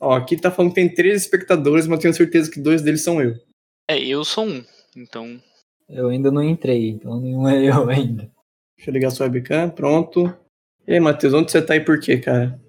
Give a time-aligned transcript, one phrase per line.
[0.00, 3.20] Ó, aqui tá falando que tem três espectadores, mas tenho certeza que dois deles são
[3.20, 3.34] eu.
[3.88, 4.64] É, eu sou um,
[4.96, 5.40] então.
[5.88, 8.30] Eu ainda não entrei, então nenhum é eu ainda.
[8.76, 10.32] Deixa eu ligar sua webcam, pronto.
[10.86, 12.60] E aí, Matheus, onde você tá e por quê, cara?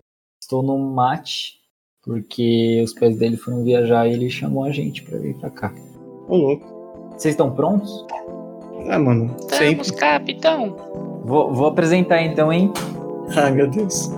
[0.42, 1.60] Estou no mate,
[2.02, 5.74] porque os pais dele foram viajar e ele chamou a gente pra vir pra cá.
[6.28, 6.80] Ô, louco.
[7.12, 8.06] Vocês estão prontos?
[8.90, 9.82] Ah, mano, sempre.
[9.82, 11.22] Estamos, capitão.
[11.26, 12.72] Vou, vou apresentar então, hein?
[13.36, 14.10] Ai, meu Deus.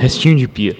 [0.00, 0.74] Restinho de pia.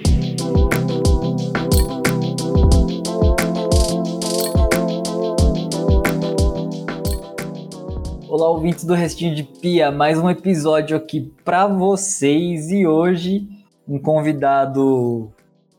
[8.26, 13.46] Olá, ouvintes do Restinho de Pia, mais um episódio aqui pra vocês e hoje
[13.86, 15.30] um convidado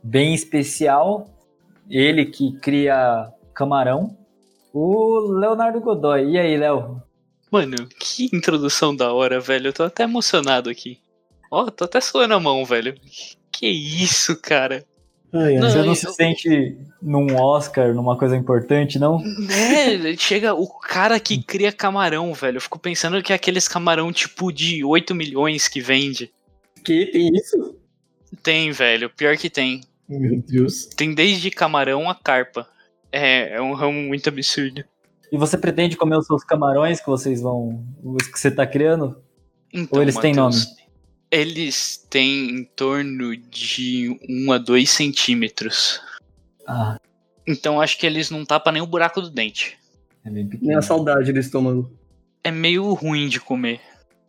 [0.03, 1.25] bem especial,
[1.89, 4.15] ele que cria camarão,
[4.71, 6.29] o Leonardo Godoy.
[6.29, 7.01] E aí, Léo?
[7.49, 9.69] Mano, que introdução da hora, velho.
[9.69, 10.99] Eu tô até emocionado aqui.
[11.51, 12.95] Ó, tô até suando a mão, velho.
[13.51, 14.85] Que isso, cara.
[15.33, 15.55] Ai.
[15.55, 19.19] Não, Você não eu- se sente num Oscar, numa coisa importante, não?
[19.21, 22.57] Né, chega o cara que cria camarão, velho.
[22.57, 26.31] Eu fico pensando que é aqueles camarão tipo de 8 milhões que vende.
[26.83, 27.75] Que tem isso?
[28.41, 29.09] Tem, velho.
[29.09, 29.81] Pior que tem.
[30.07, 30.85] Meu Deus.
[30.85, 32.67] Tem desde camarão a carpa.
[33.11, 34.83] É, é um ramo muito absurdo.
[35.31, 37.85] E você pretende comer os seus camarões que vocês vão.
[38.03, 39.21] os que você tá criando?
[39.73, 40.80] Então, Ou eles têm Matheus, nome?
[41.31, 46.01] Eles têm em torno de 1 a 2 centímetros.
[46.67, 46.97] Ah,
[47.47, 49.77] Então acho que eles não tapam nem o buraco do dente.
[50.25, 50.77] é bem Nem pequeno.
[50.77, 51.89] a saudade do estômago.
[52.43, 53.79] É meio ruim de comer.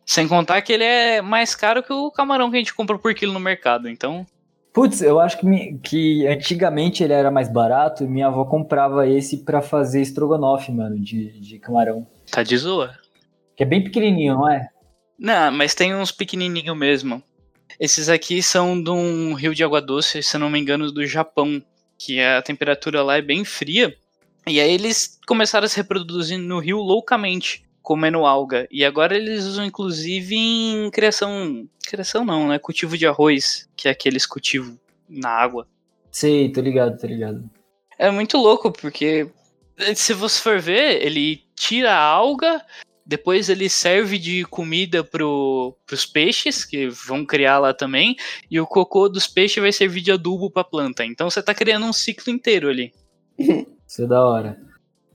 [0.07, 3.15] Sem contar que ele é mais caro que o camarão que a gente compra por
[3.15, 3.89] quilo no mercado.
[3.89, 4.27] Então,
[4.73, 9.07] Putz, eu acho que, mi- que antigamente ele era mais barato e minha avó comprava
[9.07, 12.07] esse pra fazer estrogonofe, mano, de, de camarão.
[12.31, 12.95] tá de zoa.
[13.55, 14.69] Que é bem pequenininho, não é?
[15.23, 17.23] Não, mas tem uns pequenininhos mesmo.
[17.79, 21.63] Esses aqui são de um rio de água doce, se não me engano, do Japão.
[21.97, 23.97] Que a temperatura lá é bem fria.
[24.49, 28.67] E aí eles começaram a se reproduzir no rio loucamente, comendo alga.
[28.69, 31.69] E agora eles usam inclusive em criação.
[31.87, 32.59] Criação não, né?
[32.59, 34.75] Cultivo de arroz, que é aqueles cultivos
[35.09, 35.69] na água.
[36.11, 37.49] Sei, tô ligado, tô ligado.
[37.97, 39.31] É muito louco, porque
[39.95, 42.61] se você for ver, ele tira a alga,
[43.05, 48.17] depois ele serve de comida pro, pros peixes, que vão criar lá também,
[48.51, 51.05] e o cocô dos peixes vai servir de adubo pra planta.
[51.05, 52.93] Então você tá criando um ciclo inteiro ali.
[53.87, 54.59] Isso é da hora.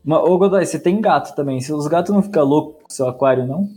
[0.04, 1.60] Mas, ô Godoy, você tem gato também.
[1.60, 3.70] Se os gatos não ficam loucos com seu aquário, não?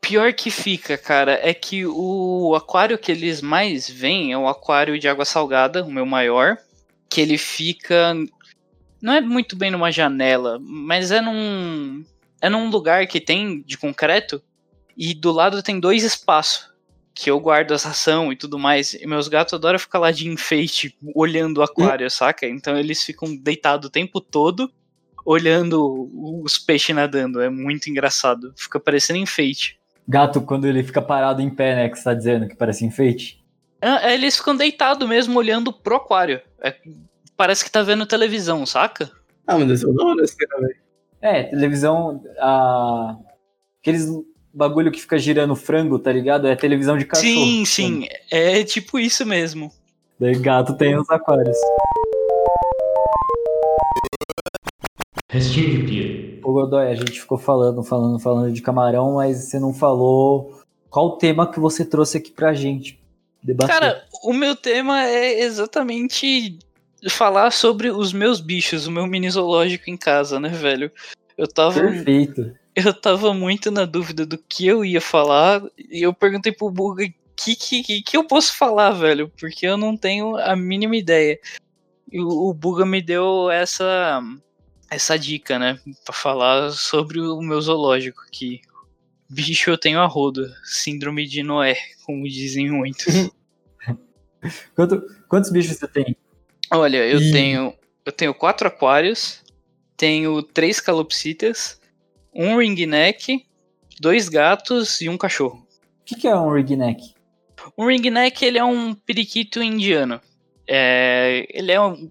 [0.00, 4.98] Pior que fica, cara, é que o aquário que eles mais veem é o aquário
[4.98, 6.56] de água salgada, o meu maior,
[7.10, 8.14] que ele fica.
[9.02, 12.04] Não é muito bem numa janela, mas é num.
[12.40, 14.42] É num lugar que tem de concreto
[14.96, 16.74] e do lado tem dois espaços.
[17.14, 18.92] Que eu guardo as ração e tudo mais.
[18.92, 22.46] E meus gatos adoram ficar lá de enfeite, olhando o aquário, saca?
[22.46, 24.70] Então eles ficam deitados o tempo todo,
[25.24, 27.40] olhando os peixes nadando.
[27.40, 28.52] É muito engraçado.
[28.54, 29.80] Fica parecendo enfeite.
[30.06, 31.88] Gato, quando ele fica parado em pé, né?
[31.88, 33.42] Que você tá dizendo que parece enfeite.
[33.80, 36.40] Ah, eles ficam deitados mesmo, olhando pro aquário.
[36.62, 36.76] É-
[37.36, 39.10] parece que tá vendo televisão, saca?
[39.46, 40.85] Ah, meu Deus, eu esse cara, velho.
[41.20, 42.22] É, televisão.
[42.38, 43.16] A...
[43.80, 44.08] Aqueles
[44.52, 46.46] bagulho que fica girando frango, tá ligado?
[46.46, 47.28] É televisão de cachorro.
[47.28, 48.08] sim, sim.
[48.30, 49.70] É tipo isso mesmo.
[50.18, 51.56] Daí gato tem os aquários.
[55.30, 56.40] Restinho de pia.
[56.42, 61.08] Ô Godoy, a gente ficou falando, falando, falando de camarão, mas você não falou qual
[61.08, 62.98] o tema que você trouxe aqui pra gente
[63.42, 63.74] debater.
[63.74, 66.58] Cara, o meu tema é exatamente
[67.10, 70.90] falar sobre os meus bichos, o meu mini zoológico em casa, né, velho?
[71.36, 72.54] Eu tava, Perfeito.
[72.74, 77.04] eu tava muito na dúvida do que eu ia falar e eu perguntei pro Buga
[77.36, 81.38] que, que, que, que eu posso falar, velho, porque eu não tenho a mínima ideia.
[82.10, 84.20] E o, o Buga me deu essa
[84.88, 88.60] essa dica, né, Pra falar sobre o meu zoológico que
[89.28, 93.06] bicho eu tenho a rodo, síndrome de Noé, como dizem muitos.
[94.76, 96.16] Quanto- quantos bichos você tem?
[96.70, 97.32] Olha, eu Ih.
[97.32, 97.74] tenho
[98.04, 99.42] eu tenho quatro aquários,
[99.96, 101.80] tenho três calopsitas,
[102.32, 103.44] um ringneck,
[104.00, 105.66] dois gatos e um cachorro.
[106.00, 107.14] O que, que é um ringneck?
[107.76, 110.20] O ringneck ele é um periquito indiano.
[110.68, 112.08] É, ele é um,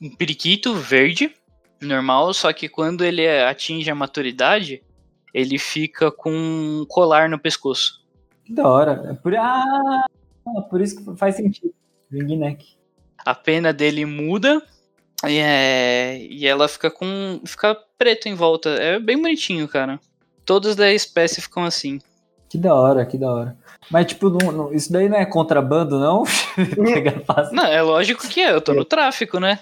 [0.00, 1.34] um periquito verde,
[1.80, 4.82] normal, só que quando ele atinge a maturidade,
[5.32, 8.04] ele fica com um colar no pescoço.
[8.44, 9.02] Que da hora.
[9.10, 9.34] É por...
[9.34, 10.06] Ah,
[10.68, 11.72] por isso que faz sentido.
[12.10, 12.77] Ringneck.
[13.24, 14.62] A pena dele muda
[15.26, 18.70] e, é, e ela fica com fica preto em volta.
[18.70, 19.98] É bem bonitinho, cara.
[20.44, 22.00] Todos da espécie ficam assim.
[22.48, 23.56] Que da hora, que da hora.
[23.90, 26.24] Mas, tipo, não- não- isso daí não é contrabando, não?
[27.52, 29.58] Não, é lógico que é, eu tô no tráfico, né?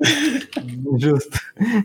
[0.98, 1.38] Justo.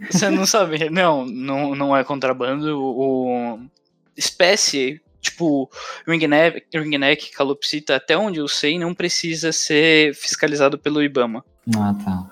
[0.10, 0.90] Você não sabe?
[0.90, 2.80] Não, não, não é contrabando.
[2.80, 3.60] O,
[4.16, 5.72] espécie, tipo,
[6.06, 11.44] ringneck, ringneck, calopsita, até onde eu sei, não precisa ser fiscalizado pelo IBAMA.
[11.76, 12.30] Ah, tá.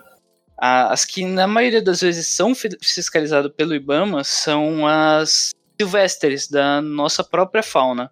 [0.58, 6.82] As que na maioria das vezes são fi- fiscalizadas pelo IBAMA são as silvestres da
[6.82, 8.12] nossa própria fauna.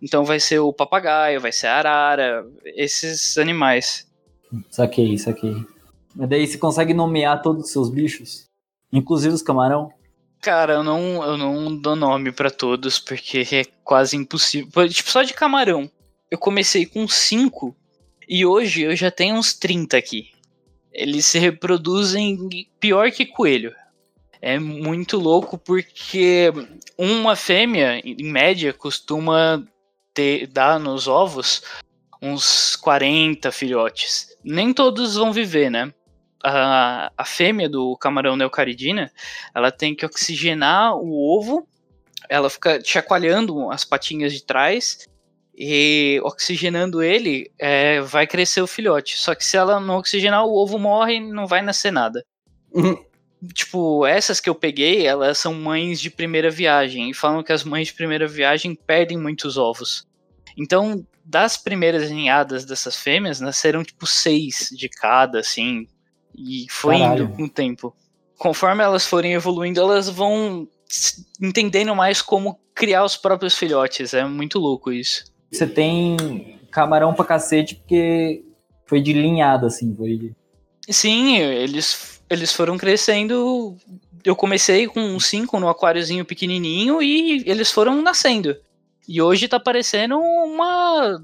[0.00, 4.06] Então vai ser o papagaio, vai ser a arara, esses animais.
[4.70, 5.56] Saquei, saquei.
[6.14, 8.44] Mas daí você consegue nomear todos os seus bichos?
[8.92, 9.92] Inclusive os camarão?
[10.40, 14.88] Cara, eu não, eu não dou nome pra todos, porque é quase impossível.
[14.88, 15.90] Tipo, só de camarão.
[16.30, 17.76] Eu comecei com 5
[18.26, 20.30] e hoje eu já tenho uns 30 aqui.
[20.92, 22.48] Eles se reproduzem
[22.78, 23.74] pior que coelho.
[24.40, 26.50] É muito louco porque
[26.96, 29.62] uma fêmea, em média, costuma
[30.14, 31.62] ter, dar nos ovos
[32.22, 34.28] uns 40 filhotes.
[34.42, 35.92] Nem todos vão viver, né?
[36.42, 39.12] A, a fêmea do camarão neocaridina
[39.54, 41.66] ela tem que oxigenar o ovo,
[42.28, 45.06] ela fica chacoalhando as patinhas de trás
[45.54, 49.18] e oxigenando ele é, vai crescer o filhote.
[49.18, 52.24] Só que se ela não oxigenar, o ovo morre e não vai nascer nada.
[52.72, 52.96] Uhum.
[53.52, 57.64] Tipo, essas que eu peguei, elas são mães de primeira viagem e falam que as
[57.64, 60.06] mães de primeira viagem perdem muitos ovos.
[60.56, 65.86] Então, das primeiras ninhadas dessas fêmeas, nasceram tipo seis de cada, assim,
[66.34, 67.24] e foi Caralho.
[67.24, 67.94] indo com o tempo.
[68.38, 70.66] Conforme elas forem evoluindo, elas vão
[71.40, 74.14] entendendo mais como criar os próprios filhotes.
[74.14, 75.24] É muito louco isso.
[75.50, 78.44] Você tem camarão pra cacete porque
[78.86, 79.94] foi de linhada, assim.
[79.94, 80.34] Foi de...
[80.88, 83.76] Sim, eles, eles foram crescendo.
[84.24, 88.56] Eu comecei com cinco no aquáriozinho pequenininho e eles foram nascendo.
[89.06, 91.22] E hoje tá parecendo uma.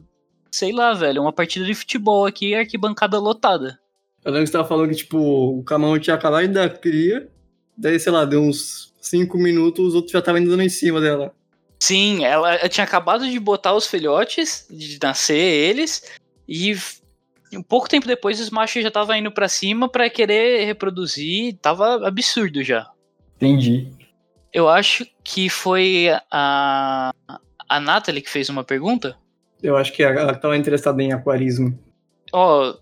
[0.51, 3.79] Sei lá, velho, uma partida de futebol aqui, arquibancada lotada.
[4.27, 7.29] Eu lembro que você tava falando que, tipo, o camarão tinha acabado de dar cria,
[7.79, 11.01] daí, sei lá, deu uns 5 minutos, os outros já estavam indo dando em cima
[11.01, 11.33] dela.
[11.79, 16.13] Sim, ela tinha acabado de botar os filhotes, de nascer eles,
[16.49, 16.75] e
[17.55, 22.05] um pouco tempo depois os machos já estavam indo pra cima pra querer reproduzir, tava
[22.05, 22.91] absurdo já.
[23.37, 23.93] Entendi.
[24.53, 27.15] Eu acho que foi a,
[27.69, 29.17] a Nathalie que fez uma pergunta.
[29.63, 31.79] Eu acho que ela tava interessada em aquarismo.
[32.33, 32.75] Ó,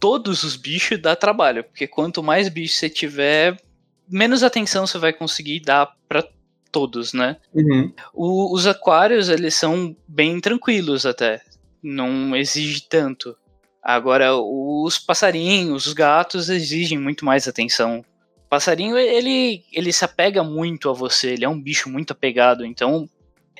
[0.00, 3.60] todos os bichos dá trabalho, porque quanto mais bichos você tiver,
[4.08, 6.26] menos atenção você vai conseguir dar pra
[6.72, 7.36] todos, né?
[7.54, 7.92] Uhum.
[8.14, 11.42] O- os aquários, eles são bem tranquilos até.
[11.82, 13.36] Não exige tanto.
[13.82, 18.00] Agora, os passarinhos, os gatos exigem muito mais atenção.
[18.36, 22.64] O passarinho, ele, ele se apega muito a você, ele é um bicho muito apegado,
[22.64, 23.08] então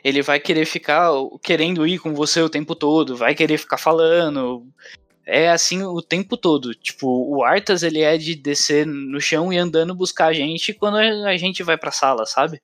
[0.05, 1.11] ele vai querer ficar
[1.43, 4.67] querendo ir com você o tempo todo, vai querer ficar falando.
[5.27, 6.75] É assim o tempo todo.
[6.75, 10.97] Tipo, o Artas, ele é de descer no chão e andando buscar a gente quando
[10.97, 12.61] a gente vai pra sala, sabe?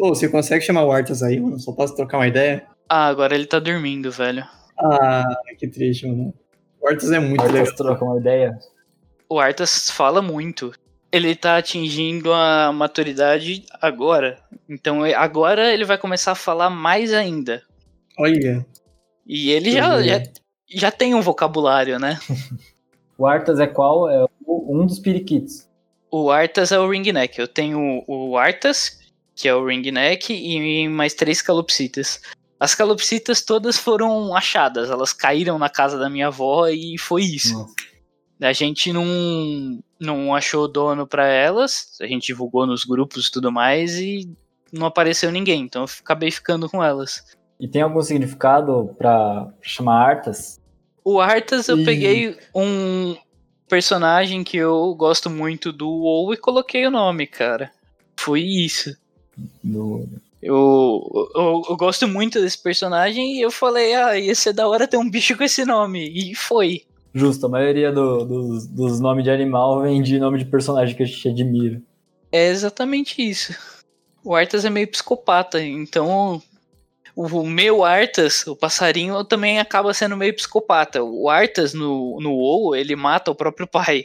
[0.00, 1.58] Ô, você consegue chamar o Artas aí, mano?
[1.58, 2.66] Só posso trocar uma ideia?
[2.88, 4.44] Ah, agora ele tá dormindo, velho.
[4.78, 5.24] Ah,
[5.58, 6.32] que triste, mano.
[6.80, 7.60] O Artas é muito legal.
[7.62, 8.58] Arthas troca uma ideia.
[9.28, 10.72] O Arthas fala muito.
[11.10, 14.38] Ele tá atingindo a maturidade agora.
[14.68, 17.62] Então é- agora ele vai começar a falar mais ainda.
[18.18, 18.64] Olha.
[19.26, 20.22] E ele já, já,
[20.68, 22.18] já tem um vocabulário, né?
[23.18, 24.10] O Arthas é qual?
[24.10, 25.66] É um dos periquitos.
[26.10, 27.38] O Arthas é o ringneck.
[27.38, 28.98] Eu tenho o Arthas,
[29.34, 32.20] que é o ringneck, e mais três calopsitas.
[32.60, 34.90] As calopsitas todas foram achadas.
[34.90, 37.54] Elas caíram na casa da minha avó e foi isso.
[37.54, 37.74] Nossa.
[38.40, 43.50] A gente não, não achou dono pra elas, a gente divulgou nos grupos e tudo
[43.50, 44.30] mais e
[44.70, 47.24] não apareceu ninguém, então eu acabei ficando com elas.
[47.58, 50.60] E tem algum significado pra chamar Arthas?
[51.04, 51.84] O Arthas eu Ih.
[51.84, 53.16] peguei um
[53.68, 57.70] personagem que eu gosto muito do WoW e coloquei o nome, cara.
[58.16, 58.96] Foi isso.
[59.62, 60.06] Do...
[60.42, 61.02] Eu,
[61.34, 64.96] eu, eu gosto muito desse personagem e eu falei, ah, ia ser da hora ter
[64.96, 66.08] um bicho com esse nome.
[66.08, 66.82] E foi.
[67.14, 71.02] Justo, a maioria do- dos, dos nomes de animal vem de nome de personagem que
[71.02, 71.80] a gente admira.
[72.30, 73.56] É exatamente isso.
[74.22, 76.42] O Arthas é meio psicopata, então
[77.16, 81.02] o meu Arthas, o passarinho, também acaba sendo meio psicopata.
[81.02, 84.04] O Arthas no, no WoW, ele mata o próprio pai.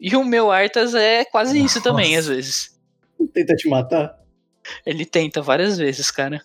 [0.00, 2.34] E o meu Arthas é quase isso também, às Nossa.
[2.34, 2.80] vezes.
[3.34, 4.18] Tenta te matar?
[4.84, 6.40] Ele tenta várias vezes, cara.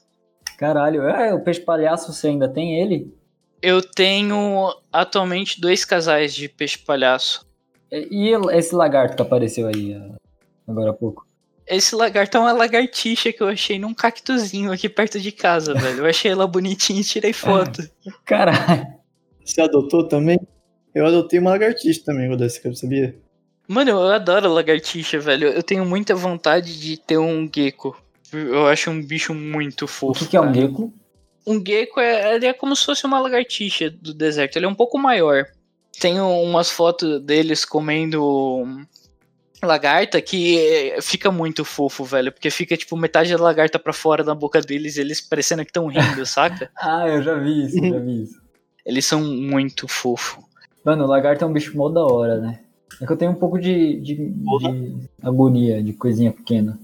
[0.57, 3.13] Caralho, é, o peixe palhaço você ainda tem ele?
[3.61, 7.47] Eu tenho atualmente dois casais de peixe palhaço.
[7.91, 10.15] E e esse lagarto que apareceu aí ah,
[10.67, 11.25] agora há pouco?
[11.67, 15.99] Esse lagarto é uma lagartixa que eu achei num cactuzinho aqui perto de casa, velho.
[15.99, 17.81] Eu achei ela bonitinha e tirei foto.
[18.25, 18.87] Caralho.
[19.45, 20.39] Você adotou também?
[20.93, 23.15] Eu adotei uma lagartixa também, Godesca, sabia?
[23.67, 25.47] Mano, eu adoro lagartixa, velho.
[25.47, 27.95] Eu tenho muita vontade de ter um gecko.
[28.33, 30.19] Eu acho um bicho muito O fofo.
[30.19, 30.93] que, que é um gecko?
[31.47, 34.57] Um gecko é, ele é como se fosse uma lagartixa do deserto.
[34.57, 35.45] Ele é um pouco maior.
[35.99, 38.65] Tem umas fotos deles comendo
[39.61, 42.31] lagarta que é, fica muito fofo, velho.
[42.31, 45.87] Porque fica tipo metade da lagarta pra fora da boca deles, eles parecendo que estão
[45.87, 46.69] rindo, saca?
[46.77, 48.41] Ah, eu já vi isso, já vi isso.
[48.85, 50.43] Eles são muito fofos.
[50.83, 52.59] Mano, o lagarto é um bicho mó da hora, né?
[52.99, 56.79] É que eu tenho um pouco de, de, de agonia de coisinha pequena.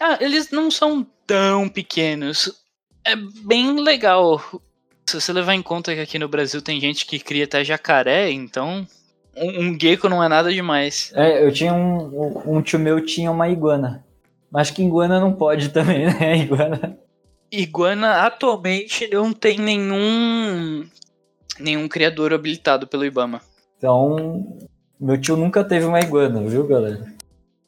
[0.00, 2.64] Ah, eles não são tão pequenos.
[3.04, 4.40] É bem legal.
[5.06, 8.30] Se você levar em conta que aqui no Brasil tem gente que cria até jacaré,
[8.30, 8.86] então
[9.36, 11.12] um, um gecko não é nada demais.
[11.14, 14.04] É, eu tinha um, um tio meu tinha uma iguana.
[14.50, 16.36] Mas que iguana não pode também, né?
[16.38, 16.98] Iguana.
[17.50, 20.84] Iguana atualmente não tem nenhum
[21.58, 23.40] nenhum criador habilitado pelo Ibama.
[23.78, 24.58] Então,
[24.98, 27.14] meu tio nunca teve uma iguana, viu, galera?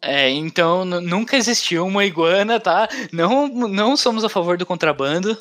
[0.02, 2.88] É, então nunca existiu uma iguana, tá?
[3.12, 5.36] Não, não somos a favor do contrabando.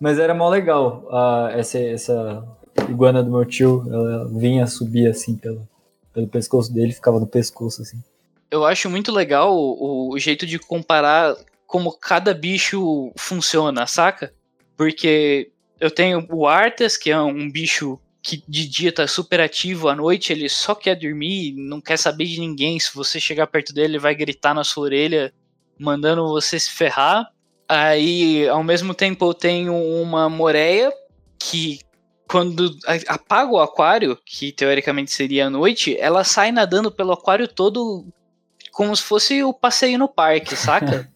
[0.00, 1.08] Mas era mó legal.
[1.10, 2.44] ah, essa, essa
[2.88, 5.68] iguana do meu tio, ela vinha subir assim pelo,
[6.12, 8.02] pelo pescoço dele, ficava no pescoço assim.
[8.50, 14.32] Eu acho muito legal o, o jeito de comparar como cada bicho funciona, saca?
[14.76, 19.88] Porque eu tenho o Arthas, que é um bicho que de dia tá super ativo,
[19.88, 22.78] à noite ele só quer dormir, não quer saber de ninguém.
[22.80, 25.32] Se você chegar perto dele, ele vai gritar na sua orelha,
[25.78, 27.28] mandando você se ferrar.
[27.68, 30.92] Aí, ao mesmo tempo, eu tenho uma moreia
[31.38, 31.80] que
[32.28, 37.46] quando a- apaga o aquário, que teoricamente seria à noite, ela sai nadando pelo aquário
[37.48, 38.04] todo
[38.72, 41.08] como se fosse o passeio no parque, saca?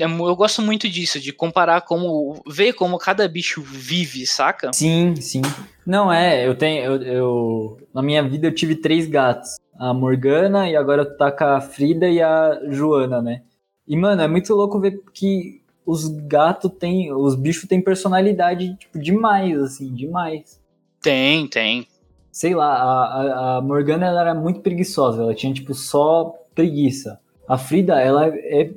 [0.00, 2.42] É Eu gosto muito disso, de comparar como.
[2.46, 4.72] ver como cada bicho vive, saca?
[4.72, 5.42] Sim, sim.
[5.84, 6.82] Não, é, eu tenho.
[6.84, 9.56] Eu, eu- na minha vida eu tive três gatos.
[9.78, 13.42] A Morgana e agora tá com a Frida e a Joana, né?
[13.86, 17.10] E, mano, é muito louco ver que os gatos têm.
[17.10, 20.60] Os bichos têm personalidade, tipo, demais, assim, demais.
[21.00, 21.88] Tem, tem.
[22.30, 27.18] Sei lá, a, a, a Morgana ela era muito preguiçosa, ela tinha, tipo, só preguiça.
[27.48, 28.70] A Frida, ela é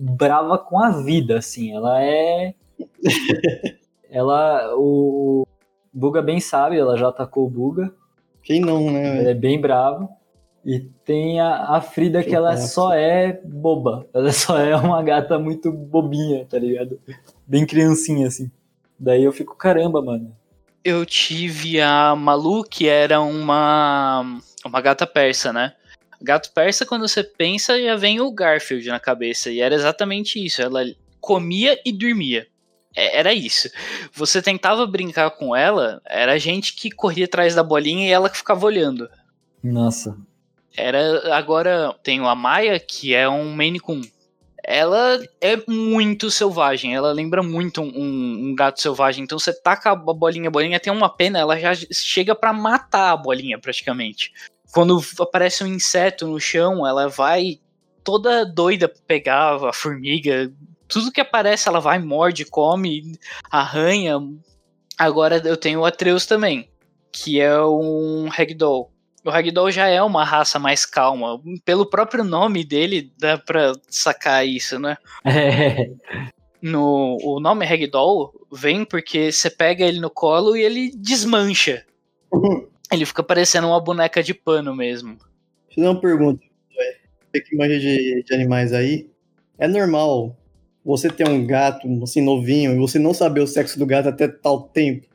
[0.00, 2.54] brava com a vida, assim, ela é.
[4.10, 4.74] ela.
[4.74, 5.46] O
[5.92, 7.92] Buga bem sabe, ela já atacou o Buga,
[8.42, 9.04] Quem não, né?
[9.06, 9.28] ela velho?
[9.28, 10.08] é bem brava.
[10.64, 12.68] E tem a, a Frida que ela Nossa.
[12.68, 16.98] só é boba, ela só é uma gata muito bobinha, tá ligado?
[17.46, 18.50] Bem criancinha, assim.
[18.98, 20.34] Daí eu fico, caramba, mano.
[20.82, 25.74] Eu tive a Malu, que era uma, uma gata persa, né?
[26.20, 29.50] Gato persa, quando você pensa, já vem o Garfield na cabeça.
[29.50, 30.62] E era exatamente isso.
[30.62, 30.84] Ela
[31.20, 32.46] comia e dormia.
[32.96, 33.68] É- Era isso.
[34.12, 38.36] Você tentava brincar com ela, era gente que corria atrás da bolinha e ela que
[38.36, 39.08] ficava olhando.
[39.62, 40.16] Nossa.
[40.76, 44.00] Era agora tenho a Maia, que é um Maine Coon.
[44.66, 49.22] Ela é muito selvagem, ela lembra muito um, um- um gato selvagem.
[49.22, 53.12] Então você taca a bolinha, a bolinha tem uma pena, ela já chega pra matar
[53.12, 54.32] a bolinha praticamente.
[54.72, 57.60] Quando aparece um inseto no chão, ela vai
[58.02, 60.50] toda doida pra pegar a formiga.
[60.88, 63.12] Tudo que aparece, ela vai, morde, come,
[63.50, 64.18] arranha.
[64.98, 66.68] Agora eu tenho o Atreus também,
[67.12, 68.90] que é um Ragdoll.
[69.24, 71.40] O Ragdoll já é uma raça mais calma.
[71.64, 74.96] Pelo próprio nome dele, dá pra sacar isso, né?
[75.24, 75.90] É.
[76.60, 81.84] No, o nome Ragdoll vem porque você pega ele no colo e ele desmancha.
[82.92, 85.16] Ele fica parecendo uma boneca de pano mesmo.
[85.16, 85.24] Deixa
[85.70, 86.44] eu fazer uma pergunta.
[87.34, 89.10] Você que manja de, de animais aí.
[89.58, 90.36] É normal
[90.84, 94.28] você ter um gato, assim, novinho, e você não saber o sexo do gato até
[94.28, 95.06] tal tempo?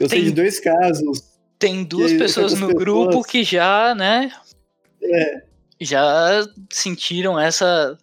[0.00, 1.33] Eu sei de Tem, dois casos.
[1.58, 4.30] Tem duas aí, pessoas no pessoas- grupo que já, né?
[5.02, 5.42] É,
[5.80, 7.98] Já sentiram essa.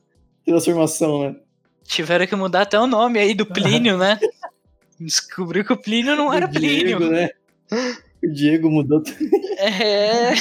[0.46, 1.36] transformação, né?
[1.84, 4.20] Tiveram que mudar até o nome aí do Plínio, né?
[5.00, 7.12] Descobriu que o Plínio não era o Diego, Plínio.
[7.12, 7.30] né?
[8.24, 9.02] O Diego mudou.
[9.58, 10.32] É.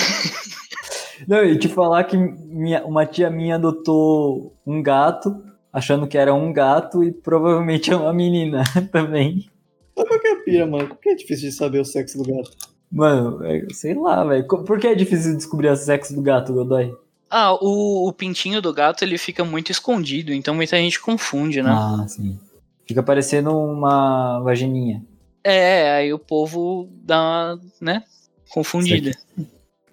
[1.28, 6.32] Não, e te falar que minha- uma tia minha adotou um gato, achando que era
[6.32, 9.50] um gato, e provavelmente é uma menina também.
[9.94, 10.88] Qual que é a pira, mano?
[10.88, 12.50] Por que é difícil de saber o sexo do gato?
[12.90, 14.46] Mano, é, sei lá, velho.
[14.46, 16.92] Por que é difícil descobrir o sexo do gato, Godoy?
[17.30, 21.70] Ah, o, o pintinho do gato ele fica muito escondido, então muita gente confunde, né?
[21.70, 22.36] Ah, sim.
[22.84, 25.04] Fica parecendo uma vagininha.
[25.44, 28.02] É, aí o povo dá uma, né?
[28.50, 29.12] Confundida.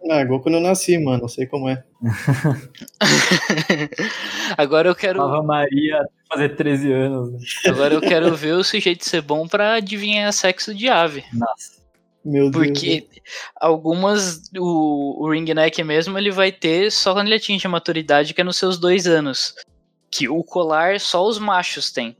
[0.09, 1.21] Ah, igual quando eu nasci, mano.
[1.21, 1.83] Não sei como é.
[4.57, 5.21] Agora eu quero.
[5.21, 7.33] Ava Maria fazer 13 anos.
[7.33, 7.39] Né?
[7.67, 11.23] Agora eu quero ver o sujeito ser bom pra adivinhar sexo de ave.
[11.33, 11.76] Nossa.
[12.27, 12.65] Meu Deus.
[12.65, 13.07] Porque
[13.55, 18.33] algumas, o, o ring neck mesmo, ele vai ter só quando ele atinge a maturidade,
[18.33, 19.55] que é nos seus dois anos.
[20.11, 22.17] Que o colar só os machos têm.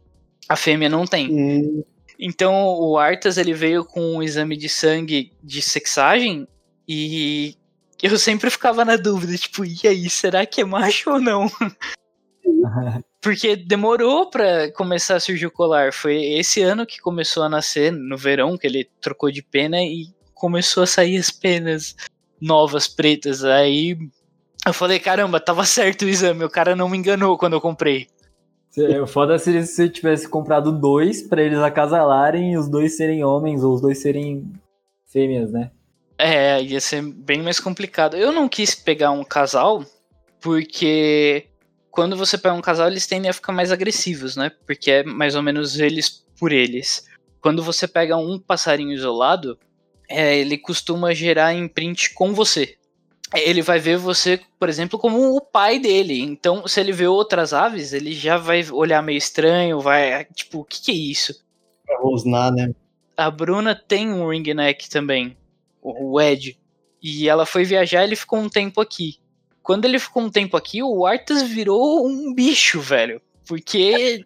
[0.48, 1.30] A fêmea não tem.
[1.30, 1.84] Hum,
[2.18, 6.48] Então o Arthas ele veio com um exame de sangue de sexagem
[6.88, 7.56] e
[8.02, 11.52] eu sempre ficava na dúvida, tipo, e aí, será que é macho ou não?
[13.22, 15.92] Porque demorou pra começar a surgir o colar.
[15.92, 20.08] Foi esse ano que começou a nascer, no verão, que ele trocou de pena e
[20.34, 21.96] começou a sair as penas
[22.40, 23.44] novas, pretas.
[23.44, 23.98] Aí
[24.66, 28.08] eu falei, caramba, tava certo o exame, o cara não me enganou quando eu comprei.
[29.02, 33.64] O foda se você tivesse comprado dois pra eles acasalarem e os dois serem homens
[33.64, 34.54] ou os dois serem
[35.08, 35.72] fêmeas, né?
[36.20, 38.16] É, ia ser bem mais complicado.
[38.16, 39.84] Eu não quis pegar um casal,
[40.40, 41.48] porque
[41.98, 44.52] quando você pega um casal, eles tendem a ficar mais agressivos, né?
[44.68, 47.08] Porque é mais ou menos eles por eles.
[47.42, 49.58] Quando você pega um passarinho isolado,
[50.08, 52.78] é, ele costuma gerar imprint com você.
[53.34, 56.22] Ele vai ver você, por exemplo, como o pai dele.
[56.22, 60.66] Então, se ele vê outras aves, ele já vai olhar meio estranho, vai, tipo, o
[60.66, 61.44] que, que é isso?
[61.84, 62.76] pra rosnar, né?
[63.18, 65.36] A Bruna tem um ring neck também,
[65.82, 66.60] o o Ed.
[67.02, 69.18] E ela foi viajar ele ficou um tempo aqui.
[69.68, 73.22] Quando ele ficou um tempo aqui, o Arthas virou um bicho, velho.
[73.46, 74.24] Porque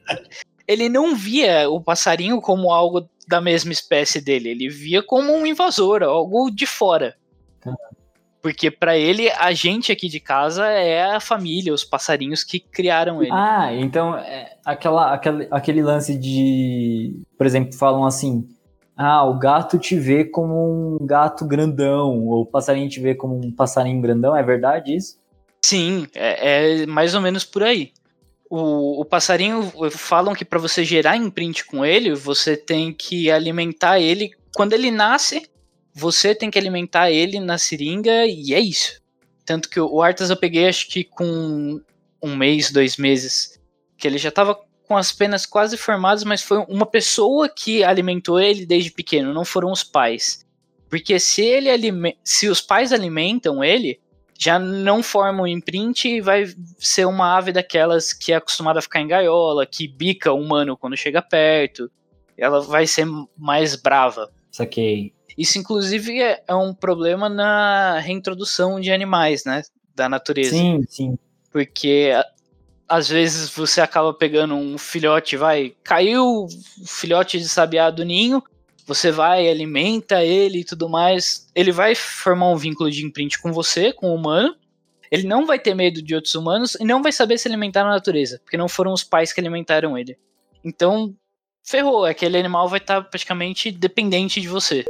[0.67, 4.49] ele não via o passarinho como algo da mesma espécie dele.
[4.49, 7.15] Ele via como um invasor, algo de fora.
[8.39, 13.23] Porque pra ele, a gente aqui de casa é a família, os passarinhos que criaram
[13.23, 13.31] ele.
[13.33, 17.19] Ah, então é aquela, aquele, aquele lance de.
[17.35, 18.47] Por exemplo, falam assim.
[18.95, 23.35] Ah, o gato te vê como um gato grandão, ou o passarinho te vê como
[23.43, 25.19] um passarinho grandão, é verdade isso?
[25.63, 27.91] Sim, é, é mais ou menos por aí.
[28.49, 33.99] O, o passarinho, falam que para você gerar imprint com ele, você tem que alimentar
[33.99, 34.31] ele.
[34.53, 35.49] Quando ele nasce,
[35.93, 38.99] você tem que alimentar ele na seringa e é isso.
[39.45, 41.81] Tanto que o Arthas eu peguei acho que com
[42.21, 43.59] um mês, dois meses,
[43.97, 48.37] que ele já tava com as penas quase formadas, mas foi uma pessoa que alimentou
[48.37, 50.45] ele desde pequeno, não foram os pais.
[50.89, 51.69] Porque se ele
[52.21, 54.00] se os pais alimentam ele,
[54.41, 58.81] já não forma um imprint e vai ser uma ave daquelas que é acostumada a
[58.81, 61.91] ficar em gaiola, que bica o humano quando chega perto.
[62.35, 63.05] Ela vai ser
[63.37, 64.31] mais brava.
[64.51, 65.13] Saquei.
[65.37, 69.61] Isso, inclusive, é é um problema na reintrodução de animais, né?
[69.95, 70.49] Da natureza.
[70.49, 71.17] Sim, sim.
[71.51, 72.11] Porque
[72.89, 76.47] às vezes você acaba pegando um filhote, vai, caiu o
[76.85, 78.43] filhote de sabiá do ninho,
[78.93, 81.47] você vai, alimenta ele e tudo mais.
[81.55, 84.53] Ele vai formar um vínculo de imprint com você, com o humano.
[85.09, 87.91] Ele não vai ter medo de outros humanos e não vai saber se alimentar na
[87.91, 90.17] natureza, porque não foram os pais que alimentaram ele.
[90.63, 91.15] Então,
[91.63, 94.83] ferrou, aquele animal vai estar praticamente dependente de você.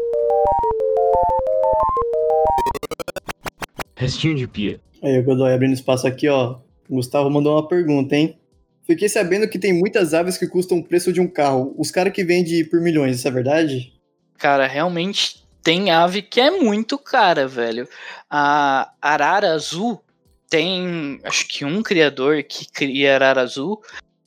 [3.95, 4.81] Restinho de pia.
[5.03, 6.57] Aí, Godoy abrindo espaço aqui, ó.
[6.89, 8.40] O Gustavo mandou uma pergunta, hein?
[8.85, 11.73] Fiquei sabendo que tem muitas aves que custam o preço de um carro.
[11.77, 13.93] Os caras que vendem por milhões, isso é verdade?
[14.37, 17.87] Cara, realmente tem ave que é muito cara, velho.
[18.29, 20.01] A arara azul
[20.49, 23.81] tem, acho que um criador que cria arara azul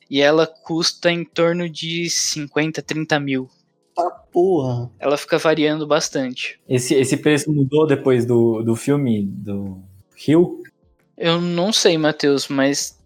[0.09, 3.49] e ela custa em torno de 50, 30 mil.
[3.95, 4.91] Tá porra.
[4.99, 6.59] Ela fica variando bastante.
[6.67, 9.81] Esse, esse preço mudou depois do, do filme do
[10.15, 10.63] Rio?
[11.17, 12.99] Eu não sei, Matheus, mas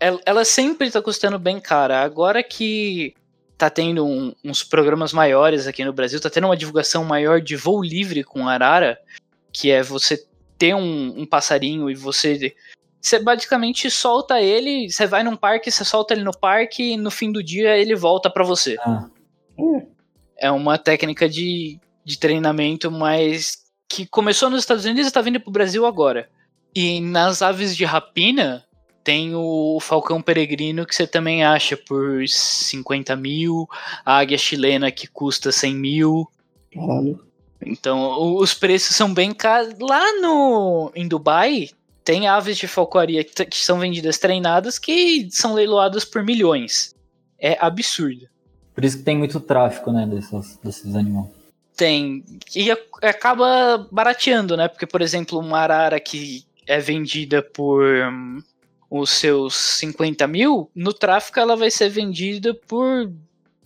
[0.00, 2.02] ela, ela sempre tá custando bem cara.
[2.02, 3.14] Agora que
[3.56, 7.56] tá tendo um- uns programas maiores aqui no Brasil, tá tendo uma divulgação maior de
[7.56, 8.98] voo livre com arara,
[9.52, 10.24] que é você
[10.56, 12.54] ter um, um passarinho e você.
[13.00, 17.10] Você basicamente solta ele, você vai num parque, você solta ele no parque e no
[17.10, 18.76] fim do dia ele volta pra você.
[18.80, 19.08] Ah,
[20.36, 25.40] É uma técnica de, de treinamento, mas que começou nos Estados Unidos e está vindo
[25.40, 26.28] pro Brasil agora.
[26.74, 28.64] E nas aves de rapina,
[29.08, 33.66] tem o falcão peregrino que você também acha por 50 mil,
[34.04, 36.28] a águia chilena que custa 100 mil.
[36.70, 37.18] Caralho.
[37.64, 39.72] Então os preços são bem caros.
[39.80, 41.70] Lá no em Dubai
[42.04, 46.94] tem aves de falcoaria que, que são vendidas treinadas que são leiloadas por milhões.
[47.40, 48.28] É absurdo.
[48.74, 51.30] por isso que tem muito tráfico, né, desses, desses animais.
[51.74, 52.22] Tem.
[52.54, 54.68] E a- acaba barateando, né?
[54.68, 58.42] Porque, por exemplo, uma arara que é vendida por hum,
[58.90, 63.12] os seus 50 mil, no tráfico ela vai ser vendida por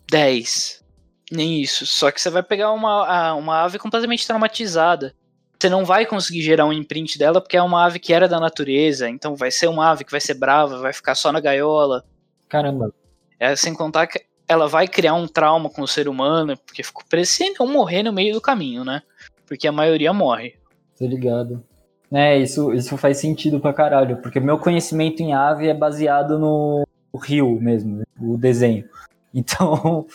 [0.09, 0.83] 10.
[1.31, 1.85] Nem isso.
[1.85, 5.15] Só que você vai pegar uma, uma ave completamente traumatizada.
[5.59, 8.39] você não vai conseguir gerar um imprint dela porque é uma ave que era da
[8.39, 12.03] natureza, então vai ser uma ave que vai ser brava, vai ficar só na gaiola.
[12.49, 12.93] Caramba.
[13.39, 17.03] É, sem contar que ela vai criar um trauma com o ser humano, porque ficou
[17.09, 19.01] parecendo não morrer no meio do caminho, né?
[19.47, 20.55] Porque a maioria morre.
[20.97, 21.63] Tô ligado.
[22.13, 26.85] É, isso, isso faz sentido pra caralho, porque meu conhecimento em ave é baseado no
[27.23, 28.03] rio mesmo, né?
[28.19, 28.87] o desenho.
[29.35, 30.05] Então,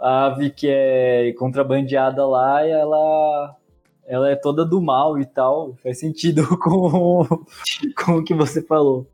[0.00, 3.56] a ave que é contrabandeada lá, ela
[4.04, 5.76] ela é toda do mal e tal.
[5.80, 7.24] Faz sentido com,
[8.04, 9.06] com o que você falou.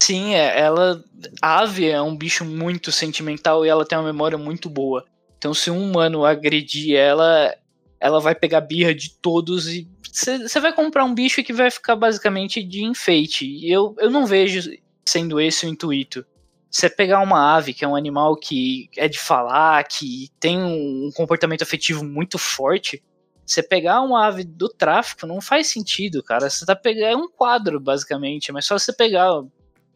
[0.00, 1.02] Sim, é, ela.
[1.42, 5.04] A ave é um bicho muito sentimental e ela tem uma memória muito boa.
[5.36, 7.54] Então, se um humano agredir ela,
[8.00, 11.94] ela vai pegar birra de todos e você vai comprar um bicho que vai ficar
[11.94, 13.46] basicamente de enfeite.
[13.46, 14.70] E eu, eu não vejo
[15.06, 16.24] sendo esse o intuito.
[16.70, 21.10] Você pegar uma ave, que é um animal que é de falar, que tem um
[21.14, 23.02] comportamento afetivo muito forte,
[23.46, 26.50] você pegar uma ave do tráfico não faz sentido, cara.
[26.50, 29.42] Você tá pegando é um quadro, basicamente, mas só você pegar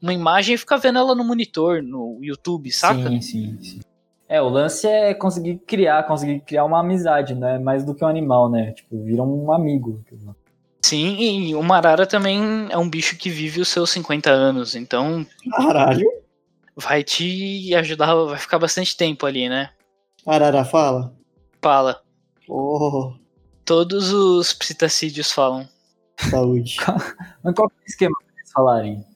[0.01, 3.11] uma imagem e ficar vendo ela no monitor, no YouTube, saca?
[3.11, 3.81] Sim, sim, sim.
[4.33, 7.59] É, o lance é conseguir criar, conseguir criar uma amizade, né?
[7.59, 8.73] Mais do que um animal, né?
[8.73, 10.03] Tipo, vira um amigo.
[10.81, 15.27] Sim, e o Marara também é um bicho que vive os seus 50 anos, então.
[15.55, 16.11] Caralho.
[16.75, 19.69] Vai te ajudar, vai ficar bastante tempo ali, né?
[20.27, 21.13] Arara fala?
[21.61, 22.01] Fala.
[22.49, 23.13] Oh.
[23.67, 25.69] Todos os psitacídeos falam.
[26.17, 26.79] Saúde.
[27.45, 29.07] Mas qual é o esquema pra eles falarem?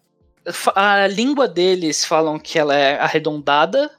[0.74, 3.90] A língua deles falam que ela é arredondada,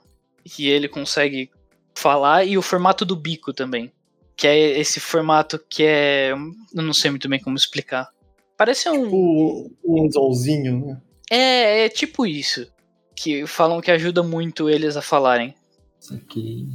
[0.57, 1.49] e ele consegue
[1.95, 3.91] falar, e o formato do bico também.
[4.35, 6.31] Que é esse formato que é.
[6.31, 8.07] Eu não sei muito bem como explicar.
[8.55, 9.03] Parece um.
[9.03, 11.01] Tipo um anzolzinho, né?
[11.29, 12.67] É, é tipo isso.
[13.15, 15.55] Que falam que ajuda muito eles a falarem.
[15.99, 16.67] Isso aqui.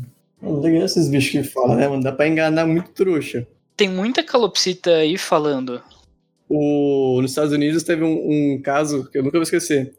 [0.42, 2.02] Legal esses bichos que falam, né, mano?
[2.02, 3.46] Dá pra enganar muito trouxa.
[3.76, 5.80] Tem muita calopsita aí falando.
[6.48, 9.94] O, nos Estados Unidos teve um, um caso que eu nunca vou esquecer.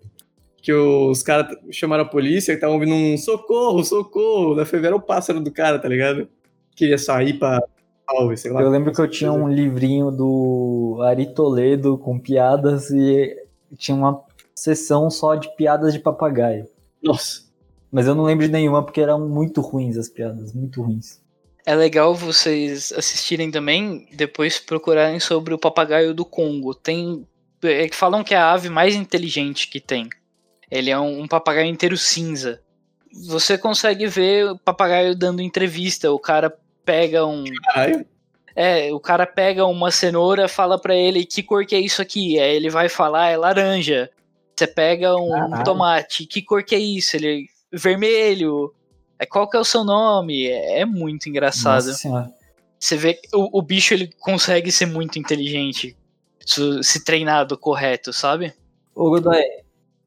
[0.63, 4.55] Que os caras chamaram a polícia e estavam ouvindo um socorro, socorro.
[4.55, 6.27] Da foi era o pássaro do cara, tá ligado?
[6.75, 7.61] Queria sair pra
[8.09, 8.61] salve, sei lá.
[8.61, 13.35] Eu lembro que eu tinha um livrinho do Ari Toledo com piadas e
[13.77, 14.23] tinha uma
[14.55, 16.65] sessão só de piadas de papagaio.
[17.03, 17.43] Nossa.
[17.91, 21.21] Mas eu não lembro de nenhuma porque eram muito ruins as piadas, muito ruins.
[21.65, 26.73] É legal vocês assistirem também, depois procurarem sobre o papagaio do Congo.
[26.73, 27.25] Tem.
[27.61, 30.09] É, que falam que é a ave mais inteligente que tem.
[30.73, 32.59] Ele é um, um papagaio inteiro cinza.
[33.27, 36.11] Você consegue ver o papagaio dando entrevista.
[36.11, 36.51] O cara
[36.83, 37.43] pega um.
[37.65, 38.05] Caralho.
[38.55, 42.39] É, o cara pega uma cenoura, fala para ele que cor que é isso aqui.
[42.39, 44.09] Aí ele vai falar, é laranja.
[44.55, 45.63] Você pega um Caralho.
[45.63, 47.15] tomate, que cor que é isso?
[47.15, 48.73] Ele vermelho.
[49.19, 50.47] É qual que é o seu nome?
[50.47, 51.91] É, é muito engraçado.
[52.79, 55.95] Você vê que o, o bicho ele consegue ser muito inteligente
[56.45, 58.53] se, se treinado correto, sabe?
[58.95, 59.41] Ô, Godoy.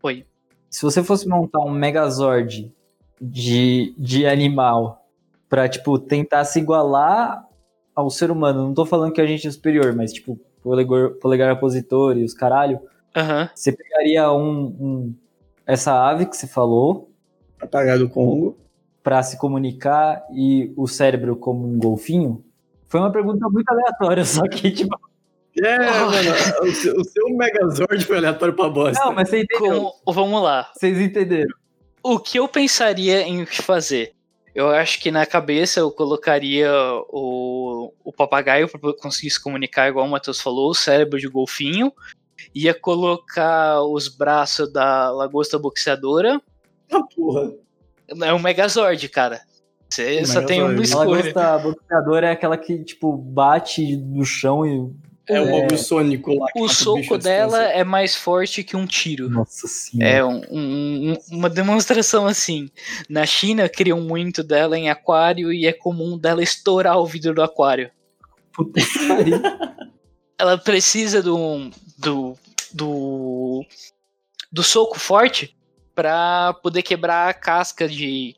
[0.03, 0.27] Oi.
[0.71, 2.73] Se você fosse montar um Megazord
[3.21, 5.07] de, de animal
[5.49, 7.47] pra, tipo, tentar se igualar
[7.95, 11.53] ao ser humano, não tô falando que a gente é superior, mas, tipo, polegar, polegar
[11.55, 12.81] opositor e os caralho,
[13.17, 13.49] Aham.
[13.55, 15.15] você pegaria um, um-
[15.65, 17.11] essa ave que você falou
[17.59, 18.57] Papagaio do Congo.
[19.03, 22.45] pra se comunicar e o cérebro como um golfinho?
[22.87, 24.95] Foi uma pergunta muito aleatória, só que, tipo,
[25.63, 26.11] É, Oh.
[26.11, 29.03] mano, o seu, o seu Megazord foi aleatório pra bosta.
[29.05, 29.93] não, mas você entendeu.
[30.05, 30.71] Como- vamos lá.
[30.75, 31.55] Vocês entenderam.
[32.03, 34.13] O que eu pensaria em fazer?
[34.55, 36.71] Eu acho que na cabeça eu colocaria
[37.11, 41.93] o, o papagaio para conseguir se comunicar, igual o Matheus falou, o cérebro de golfinho.
[42.55, 46.41] Ia colocar os braços da lagosta boxeadora.
[46.93, 47.53] Ah, porra.
[48.23, 49.41] É um Megazord, cara.
[49.91, 50.81] Você O só tem uma Megazord.
[50.81, 51.33] A escolha.
[51.35, 54.91] lagosta boxeadora é aquela que, tipo, bate no chão e.
[55.29, 55.51] É o É.
[55.61, 56.47] bagulho sônico lá.
[56.53, 57.79] que O soco dela distância.
[57.81, 59.29] é mais forte que um tiro.
[59.29, 60.09] Nossa senhora.
[60.11, 62.71] É um- um- um- uma demonstração assim.
[63.09, 67.43] Na China criam muito dela em aquário e é comum dela estourar o vidro do
[67.43, 67.91] aquário.
[68.53, 69.43] Puta que pariu.
[70.39, 72.35] Ela precisa do do
[72.73, 73.65] do,
[74.53, 75.57] do soco forte
[75.95, 78.37] pra poder quebrar a casca de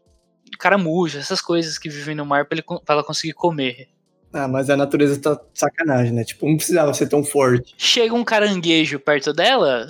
[0.59, 3.89] caramujo, essas coisas que vivem no mar pra, ele con- pra ela conseguir comer.
[4.33, 6.25] Ah, mas a natureza tá de sacanagem, né?
[6.25, 7.75] Tipo, não precisava ser tão forte.
[7.79, 9.89] Chega um caranguejo perto dela,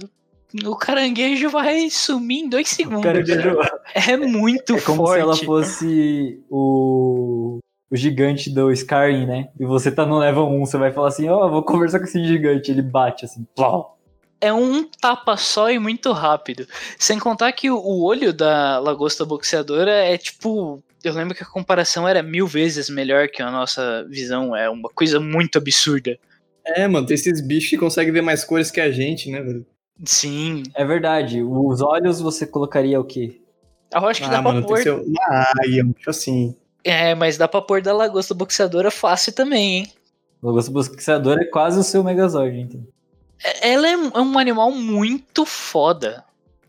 [0.65, 3.03] o caranguejo vai sumir em dois segundos.
[3.03, 3.57] Caranguejo
[3.95, 5.15] É muito é como forte.
[5.17, 7.59] se ela fosse o,
[7.91, 9.49] o gigante do Skyrim, né?
[9.59, 12.25] E você tá no level 1, você vai falar assim, ó, vou conversar com esse
[12.25, 12.71] gigante.
[12.71, 13.99] Ele bate assim, plau.
[14.41, 16.67] é um tapa só e muito rápido.
[16.99, 20.83] Sem contar que o olho da lagosta boxeadora é tipo.
[21.05, 24.55] Eu lembro que a comparação era mil vezes melhor que a nossa visão.
[24.57, 26.19] É uma coisa muito absurda.
[26.67, 29.65] É, mano, tem esses bichos que conseguem ver mais cores que a gente, né, velho?
[30.05, 30.63] Sim.
[30.75, 31.43] É verdade.
[31.43, 33.41] Os olhos você colocaria o quê?
[33.93, 34.83] Eu acho que Ah, dá mano, pra pôr.
[34.83, 36.55] ser uma águia, tipo assim.
[36.85, 39.93] É, mas dá pra pôr da lagosta boxeadora fácil também, hein?
[40.41, 42.87] O Lagosta Boxeador é quase o seu Megazord, então.
[43.43, 46.23] É- Ela é é um animal muito foda.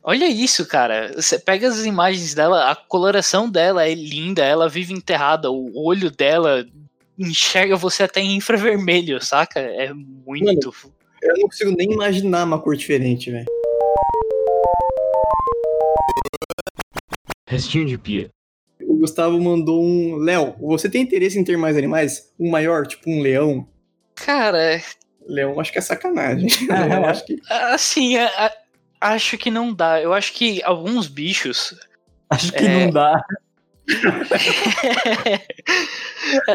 [0.04, 1.12] Olha isso, cara.
[1.16, 6.10] Você pega as imagens dela, a coloração dela é linda, ela vive enterrada, o olho
[6.10, 6.66] dela
[7.18, 9.60] enxerga você até em infravermelho, saca?
[9.60, 10.74] É muito.
[11.22, 13.46] Eu não consigo nem imaginar uma cor diferente, velho.
[17.48, 18.30] Restinho de pia.
[18.82, 20.16] O Gustavo mandou um.
[20.18, 22.32] Léo, você tem interesse em ter mais animais?
[22.40, 23.68] Um maior, tipo um leão?
[24.16, 24.82] Cara,
[25.26, 26.48] Leão, acho que é sacanagem.
[26.70, 27.40] Eu acho que.
[27.50, 28.54] assim, a- a-
[29.00, 30.02] acho que não dá.
[30.02, 31.76] Eu acho que alguns bichos.
[32.30, 32.86] Acho que É.
[32.86, 33.22] não dá.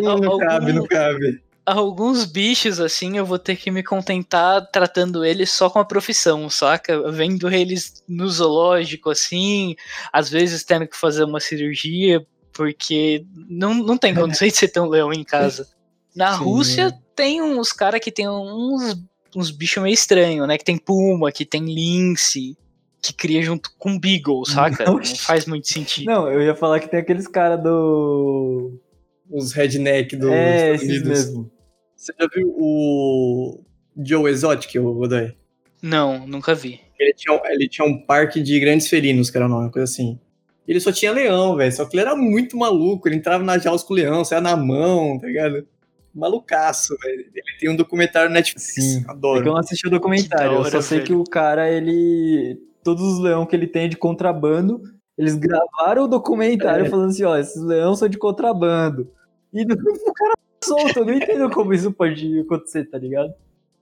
[0.01, 1.43] Não, não Algum- cabe, não cabe.
[1.67, 6.49] alguns bichos, assim, eu vou ter que me contentar tratando eles só com a profissão,
[6.51, 7.11] saca?
[7.11, 9.75] Vendo eles no zoológico, assim,
[10.13, 14.89] às vezes tendo que fazer uma cirurgia, porque não, não tem condições de ter um
[14.89, 15.67] leão em casa.
[16.15, 16.45] Na Sim.
[16.45, 18.97] Rússia tem uns caras que tem uns,
[19.37, 20.59] uns bichos meio estranhos, né?
[20.59, 22.57] Que tem puma, que tem lince,
[23.03, 24.85] que cria junto com beagle, saca?
[24.85, 25.19] Não Oxi.
[25.19, 26.07] faz muito sentido.
[26.07, 28.81] Não, eu ia falar que tem aqueles caras do.
[29.31, 31.09] Os redneck dos é, Estados Unidos.
[31.09, 31.51] mesmo.
[31.97, 33.65] Você já viu o
[33.97, 35.35] Joe Exotic, o Godoy?
[35.83, 36.81] Não, nunca vi.
[36.99, 39.91] Ele tinha, ele tinha um parque de grandes felinos, que era o nome, uma coisa
[39.91, 40.19] assim.
[40.67, 41.73] Ele só tinha leão, velho.
[41.73, 43.07] Só que ele era muito maluco.
[43.07, 45.67] Ele entrava nas jaulas com o leão, saia na mão, tá ligado?
[46.15, 47.21] Malucaço, velho.
[47.35, 48.75] Ele tem um documentário no Netflix.
[48.75, 48.99] Sim.
[48.99, 49.45] É que eu Adoro.
[49.45, 51.07] não assisti o documentário, da eu só hora, sei velho.
[51.09, 52.59] que o cara, ele.
[52.83, 54.81] Todos os leões que ele tem é de contrabando,
[55.19, 56.89] eles gravaram o documentário É.
[56.89, 59.11] falando assim: ó, esses leões são de contrabando.
[59.53, 63.33] E o cara solto, eu não entendo como isso pode acontecer, tá ligado?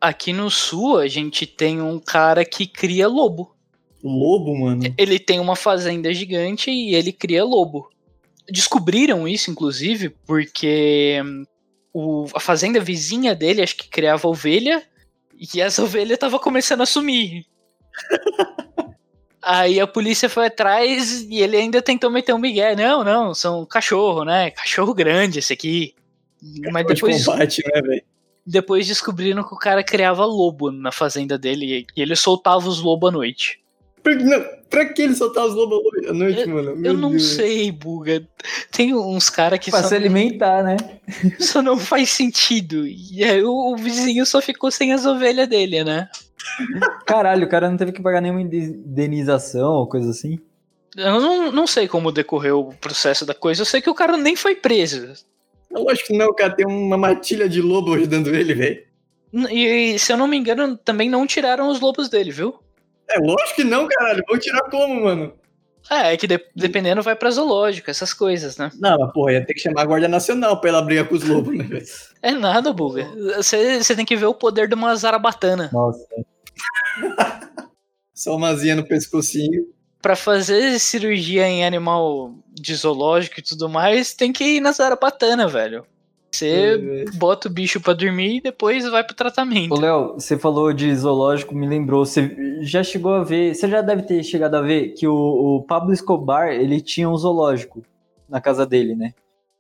[0.01, 3.55] Aqui no sul, a gente tem um cara que cria lobo.
[4.03, 4.83] Lobo, mano.
[4.99, 7.89] Ele tem uma fazenda gigante e ele cria lobo.
[8.51, 11.23] Descobriram isso, inclusive, porque
[11.93, 14.83] o- a fazenda vizinha dele, acho que criava ovelha,
[15.35, 17.45] e essa ovelha tava começando a sumir.
[19.45, 22.77] Aí a polícia foi atrás e ele ainda tentou meter um migué.
[22.77, 24.53] Não, não, são cachorro, né?
[24.53, 25.95] Cachorro grande esse aqui.
[26.71, 28.03] Mas de depois, combate, né, velho?
[28.47, 33.09] depois descobriram que o cara criava lobo na fazenda dele e ele soltava os lobos
[33.09, 33.61] à noite.
[34.03, 36.71] Pra, não, pra que ele soltar os lobos à noite, mano?
[36.71, 37.35] Eu Meu não Deus.
[37.35, 38.27] sei, Buga.
[38.71, 40.77] Tem uns caras que Pra só, se alimentar, né?
[41.39, 42.87] só não faz sentido.
[42.87, 46.09] E aí o, o vizinho só ficou sem as ovelhas dele, né?
[47.07, 50.39] Caralho, o cara não teve que pagar nenhuma indenização ou coisa assim.
[50.97, 53.63] Eu não, não sei como decorreu o processo da coisa.
[53.63, 55.13] Eu sei que o cara nem foi preso.
[55.71, 56.55] É Lógico que não, cara.
[56.55, 58.83] Tem uma matilha de lobo ajudando ele, velho.
[59.51, 62.55] E, se eu não me engano, também não tiraram os lobos dele, viu?
[63.15, 64.23] É lógico que não, caralho.
[64.29, 65.33] Vou tirar como, mano?
[65.91, 68.71] É, é que de- dependendo vai pra zoológico, essas coisas, né?
[68.79, 71.25] Não, mas porra, ia ter que chamar a Guarda Nacional pra ela brigar com os
[71.25, 71.67] lobos, né?
[72.23, 73.05] É nada, Buga.
[73.37, 75.71] Você você tem que ver o poder de uma zarabatana.
[75.73, 76.07] Nossa.
[78.15, 79.65] Só uma zinha no pescocinho.
[80.01, 85.47] Pra fazer cirurgia em animal de zoológico e tudo mais, tem que ir na zarabatana,
[85.49, 85.87] velho.
[86.35, 89.75] Você bota o bicho pra dormir e depois vai pro tratamento.
[89.75, 92.07] Ô, Léo, você falou de zoológico, me lembrou.
[92.07, 95.63] Você já chegou a ver, você já deve ter chegado a ver que o, o
[95.63, 97.83] Pablo Escobar, ele tinha um zoológico
[98.29, 99.13] na casa dele, né?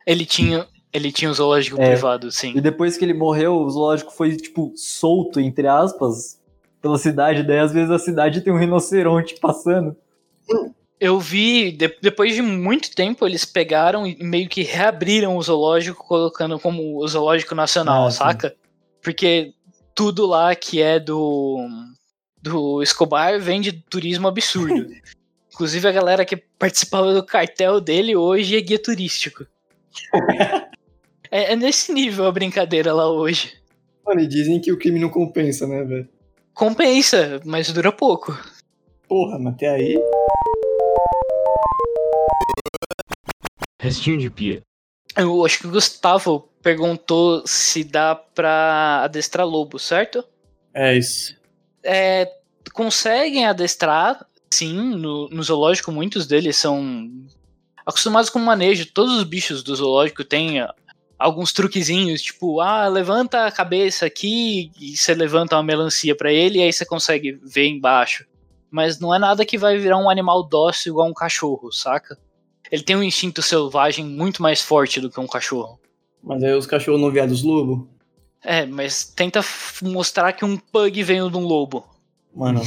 [0.06, 1.90] Ele tinha, ele tinha um zoológico É.
[1.90, 2.54] privado, sim.
[2.56, 6.40] E depois que ele morreu, o zoológico foi, tipo, solto, entre aspas,
[6.80, 7.42] pela cidade.
[7.42, 9.94] Daí, às vezes, a cidade tem um rinoceronte passando.
[11.04, 16.06] Eu vi, de- depois de muito tempo, eles pegaram e meio que reabriram o zoológico,
[16.06, 18.18] colocando como o zoológico nacional, Ah, sim.
[18.18, 18.54] saca?
[19.02, 19.52] Porque
[19.96, 21.58] tudo lá que é do,
[22.40, 24.86] do Escobar vem de turismo absurdo.
[25.52, 29.44] Inclusive a galera que participava do cartel dele hoje é guia turístico.
[31.32, 33.54] é, é nesse nível a brincadeira lá hoje.
[34.06, 36.08] Mano, e dizem que o crime não compensa, né, velho?
[36.54, 38.38] Compensa, mas dura pouco.
[39.08, 39.98] Porra, mas até aí.
[43.82, 44.62] Restinho de pia.
[45.16, 50.24] Eu acho que o Gustavo perguntou se dá pra adestrar lobo, certo?
[50.72, 51.36] É isso.
[51.82, 52.32] É,
[52.72, 57.10] conseguem adestrar, sim, no, no zoológico, muitos deles são
[57.84, 58.86] acostumados com o manejo.
[58.92, 60.72] Todos os bichos do zoológico têm ah,
[61.18, 66.60] alguns truquezinhos, tipo, ah, levanta a cabeça aqui e você levanta uma melancia pra ele
[66.60, 68.24] e aí você consegue ver embaixo.
[68.70, 72.16] Mas não é nada que vai virar um animal dócil igual um cachorro, saca?
[72.72, 75.78] Ele tem um instinto selvagem muito mais forte do que um cachorro.
[76.24, 77.86] Mas aí os cachorros não vieram dos lobos?
[78.42, 79.42] É, mas tenta
[79.82, 81.84] mostrar que um pug veio de um lobo.
[82.34, 82.62] Mano,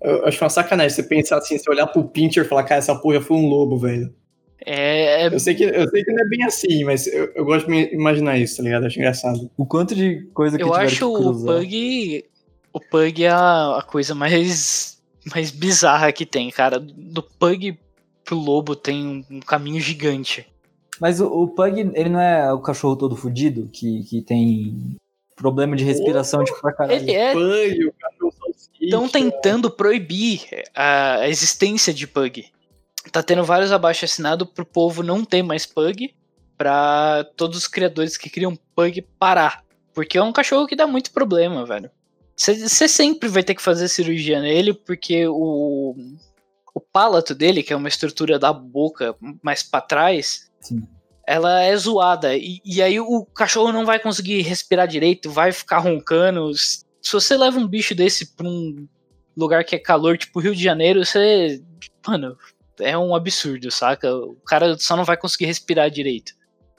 [0.00, 2.78] eu, eu acho uma sacanagem você pensar assim, você olhar pro Pincher e falar, cara,
[2.78, 4.14] essa porra foi um lobo, velho.
[4.64, 7.66] É, Eu sei que, eu sei que não é bem assim, mas eu, eu gosto
[7.66, 8.84] de imaginar isso, tá ligado?
[8.84, 9.50] Eu acho engraçado.
[9.58, 11.44] O quanto de coisa que eu acho que o.
[11.44, 12.24] Pug.
[12.72, 15.02] O Pug é a, a coisa mais,
[15.34, 16.80] mais bizarra que tem, cara.
[16.80, 17.76] Do Pug
[18.24, 20.46] pro Lobo tem um, um caminho gigante.
[21.00, 24.96] Mas o, o Pug, ele não é o cachorro todo fudido, que, que tem
[25.34, 27.00] problema de respiração, tipo, pra caralho.
[27.00, 27.32] Ele é.
[27.32, 28.32] Pug, o cachorro.
[28.80, 30.42] Estão tentando proibir
[30.74, 32.46] a, a existência de Pug.
[33.10, 36.14] Tá tendo vários abaixo assinados pro povo não ter mais Pug.
[36.56, 39.64] Pra todos os criadores que criam Pug parar.
[39.92, 41.90] Porque é um cachorro que dá muito problema, velho.
[42.36, 45.94] Você sempre vai ter que fazer cirurgia nele, porque o
[46.92, 50.86] palato dele, que é uma estrutura da boca mais pra trás, Sim.
[51.26, 52.36] ela é zoada.
[52.36, 56.52] E, e aí o cachorro não vai conseguir respirar direito, vai ficar roncando.
[56.54, 58.86] Se você leva um bicho desse pra um
[59.36, 61.62] lugar que é calor, tipo Rio de Janeiro, você.
[62.06, 62.36] Mano,
[62.78, 64.14] é um absurdo, saca?
[64.14, 66.32] O cara só não vai conseguir respirar direito.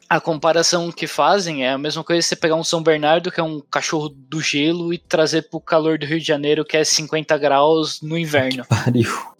[0.09, 3.39] A comparação que fazem é a mesma coisa que você pegar um São Bernardo, que
[3.39, 6.83] é um cachorro do gelo, e trazer pro calor do Rio de Janeiro, que é
[6.83, 8.65] 50 graus no inverno.
[8.65, 9.32] Pariu.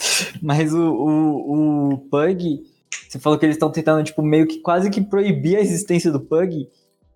[0.42, 2.60] Mas o, o, o Pug,
[3.08, 6.20] você falou que eles estão tentando, tipo, meio que quase que proibir a existência do
[6.20, 6.68] Pug.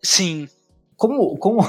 [0.03, 0.49] Sim,
[0.97, 1.61] Como, como...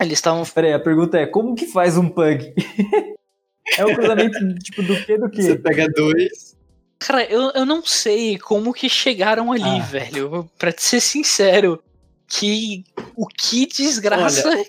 [0.00, 0.44] eles estavam.
[0.54, 2.54] Peraí, a pergunta é, como que faz um Pug?
[3.78, 5.62] é o cruzamento, tipo, do que do Você que?
[5.62, 6.54] pega dois.
[6.98, 9.82] Cara, eu, eu não sei como que chegaram ali, Ah.
[9.82, 10.48] velho.
[10.58, 11.82] Pra te ser sincero,
[12.26, 12.84] que
[13.16, 14.64] o que desgraça.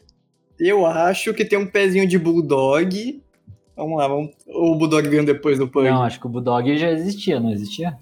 [0.60, 3.22] Eu acho que tem um pezinho de Bulldog.
[3.76, 4.32] Vamos lá, vamos.
[4.48, 5.90] Ou o Bulldog veio depois do Pug.
[5.90, 7.98] Não, acho que o Bulldog já existia, não existia?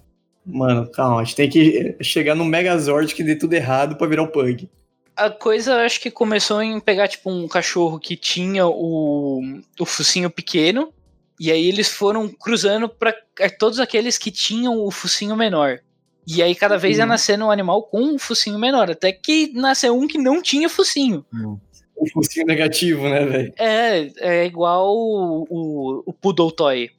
[0.46, 4.22] Mano, calma, a gente tem que chegar no Megazord que dê tudo errado pra virar
[4.22, 4.68] o Pug.
[5.16, 9.40] A coisa acho que começou em pegar, tipo, um cachorro que tinha o,
[9.78, 10.92] o focinho pequeno.
[11.40, 15.80] E aí eles foram cruzando pra é, todos aqueles que tinham o focinho menor.
[16.26, 17.08] E aí cada vez ia Uhum.
[17.08, 18.90] nascendo um animal com um focinho menor.
[18.90, 21.24] Até que nasceu um que não tinha focinho.
[21.96, 23.54] O focinho negativo, né, velho?
[23.58, 26.90] É, é igual o, o, o Poodle Toy.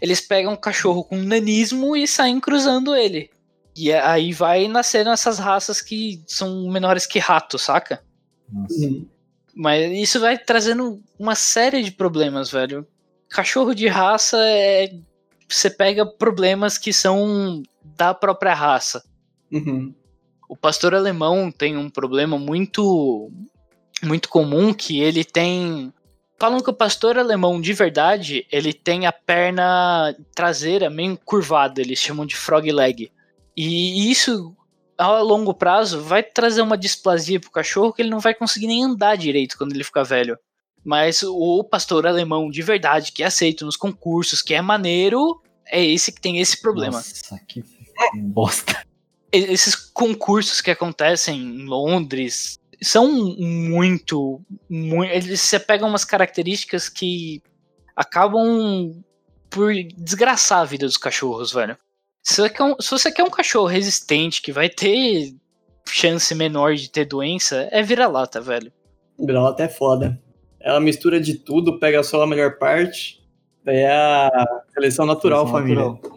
[0.00, 3.30] Eles pegam um cachorro com nanismo e saem cruzando ele.
[3.76, 8.02] E é- aí vai nascendo essas raças que são menores que rato, saca?
[8.50, 8.86] Nossa.
[8.86, 9.06] Uhum.
[9.54, 12.86] Mas isso vai trazendo uma série de problemas, velho.
[13.28, 14.94] Cachorro de raça é.
[15.48, 19.02] Você pega problemas que são da própria raça.
[19.50, 19.94] Uhum.
[20.48, 23.30] O pastor alemão tem um problema muito
[24.02, 25.92] muito comum que ele tem
[26.38, 31.98] falam que o pastor alemão de verdade, ele tem a perna traseira meio curvada, eles
[31.98, 33.10] chamam de frog leg.
[33.56, 34.54] E isso
[34.98, 38.84] a longo prazo vai trazer uma displasia pro cachorro que ele não vai conseguir nem
[38.84, 40.38] andar direito quando ele ficar velho.
[40.84, 45.84] Mas o pastor alemão de verdade, que é aceito nos concursos, que é maneiro, é
[45.84, 47.64] esse que tem esse problema Nossa, que
[48.14, 48.86] bosta.
[49.32, 57.42] esses concursos que acontecem em Londres são muito, muito eles você pega umas características que
[57.96, 59.02] acabam
[59.50, 61.76] por desgraçar a vida dos cachorros, velho.
[62.22, 65.34] Se você quer um, se você quer um cachorro resistente que vai ter
[65.88, 68.72] chance menor de ter doença, é vira-lata, velho.
[69.18, 70.20] Vira-lata é foda.
[70.60, 73.20] Ela mistura de tudo, pega só a melhor parte.
[73.64, 74.30] É a
[74.74, 75.84] seleção natural, Seleção família.
[75.84, 76.15] natural.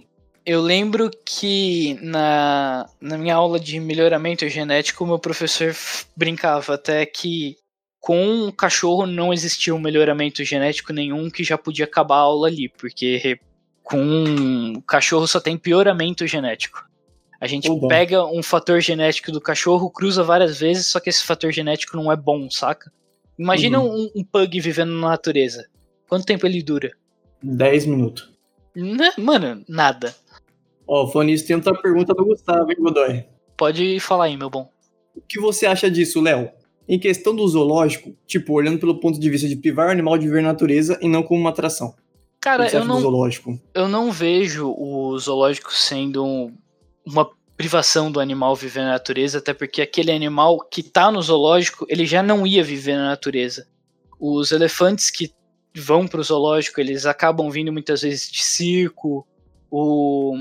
[0.50, 5.76] Eu lembro que na, na minha aula de melhoramento genético, o meu professor
[6.16, 7.56] brincava até que
[8.00, 12.48] com o cachorro não existia um melhoramento genético nenhum que já podia acabar a aula
[12.48, 13.40] ali, porque
[13.84, 16.84] com o cachorro só tem pioramento genético.
[17.40, 17.88] A gente Oba.
[17.88, 22.12] pega um fator genético do cachorro, cruza várias vezes, só que esse fator genético não
[22.12, 22.92] é bom, saca?
[23.38, 25.68] Imagina um, um pug vivendo na natureza.
[26.08, 26.92] Quanto tempo ele dura?
[27.44, 28.32] 10 minutos.
[28.76, 30.16] Né, Mano, nada.
[30.92, 33.24] Ó, falando nisso, tem outra pergunta do Gustavo, hein, Godoy?
[33.56, 34.68] Pode falar aí, meu bom.
[35.16, 36.50] O que você acha disso, Léo?
[36.88, 40.26] Em questão do zoológico, tipo, olhando pelo ponto de vista de privar o animal de
[40.26, 41.90] viver na natureza e não como uma atração.
[41.90, 41.94] O
[42.42, 43.00] Cara, eu não,
[43.76, 46.52] eu não vejo o zoológico sendo um-
[47.06, 51.86] uma privação do animal viver na natureza, até porque aquele animal que tá no zoológico,
[51.88, 53.68] ele já não ia viver na natureza.
[54.20, 55.32] Os elefantes que
[55.76, 59.28] vão pro zoológico, eles acabam vindo muitas vezes de circo.
[59.70, 60.34] O...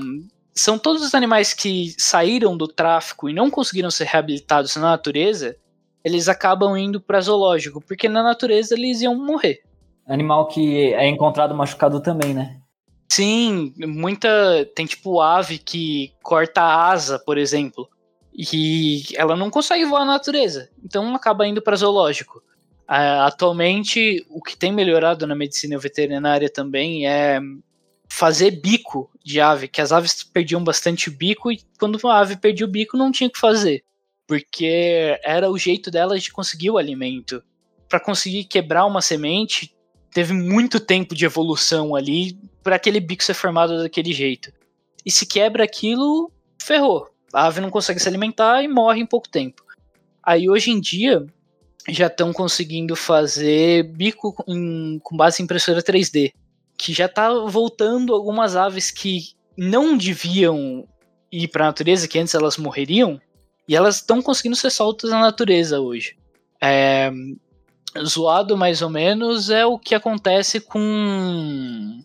[0.59, 5.55] São todos os animais que saíram do tráfico e não conseguiram ser reabilitados na natureza,
[6.03, 9.61] eles acabam indo para zoológico, porque na natureza eles iam morrer.
[10.05, 12.57] Animal que é encontrado machucado também, né?
[13.07, 14.29] Sim, muita.
[14.75, 17.87] Tem tipo ave que corta a asa, por exemplo.
[18.33, 22.39] E ela não consegue voar na natureza, então acaba indo para zoológico.
[22.89, 27.39] Uh, atualmente, o que tem melhorado na medicina veterinária também é
[28.11, 32.65] fazer bico de ave, que as aves perdiam bastante bico e quando a ave perdia
[32.65, 33.83] o bico não tinha o que fazer,
[34.27, 37.41] porque era o jeito delas de conseguir o alimento.
[37.87, 39.75] Para conseguir quebrar uma semente,
[40.11, 44.51] teve muito tempo de evolução ali para aquele bico ser formado daquele jeito.
[45.05, 46.31] E se quebra aquilo,
[46.61, 47.09] ferrou.
[47.33, 49.63] A ave não consegue se alimentar e morre em pouco tempo.
[50.23, 51.25] Aí hoje em dia
[51.87, 56.33] já estão conseguindo fazer bico em, com base em impressora 3D,
[56.79, 60.87] que já está voltando algumas aves que não deviam
[61.29, 63.19] ir para a natureza, que antes elas morreriam,
[63.67, 66.17] e elas estão conseguindo ser soltas na natureza hoje.
[66.61, 67.11] É,
[68.05, 72.01] zoado mais ou menos é o que acontece com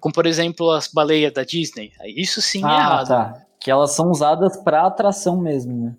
[0.00, 1.92] com por exemplo as baleias da Disney.
[2.16, 3.08] Isso sim é ah, é errado.
[3.08, 3.46] Tá.
[3.58, 5.96] Que elas são usadas para atração mesmo, né?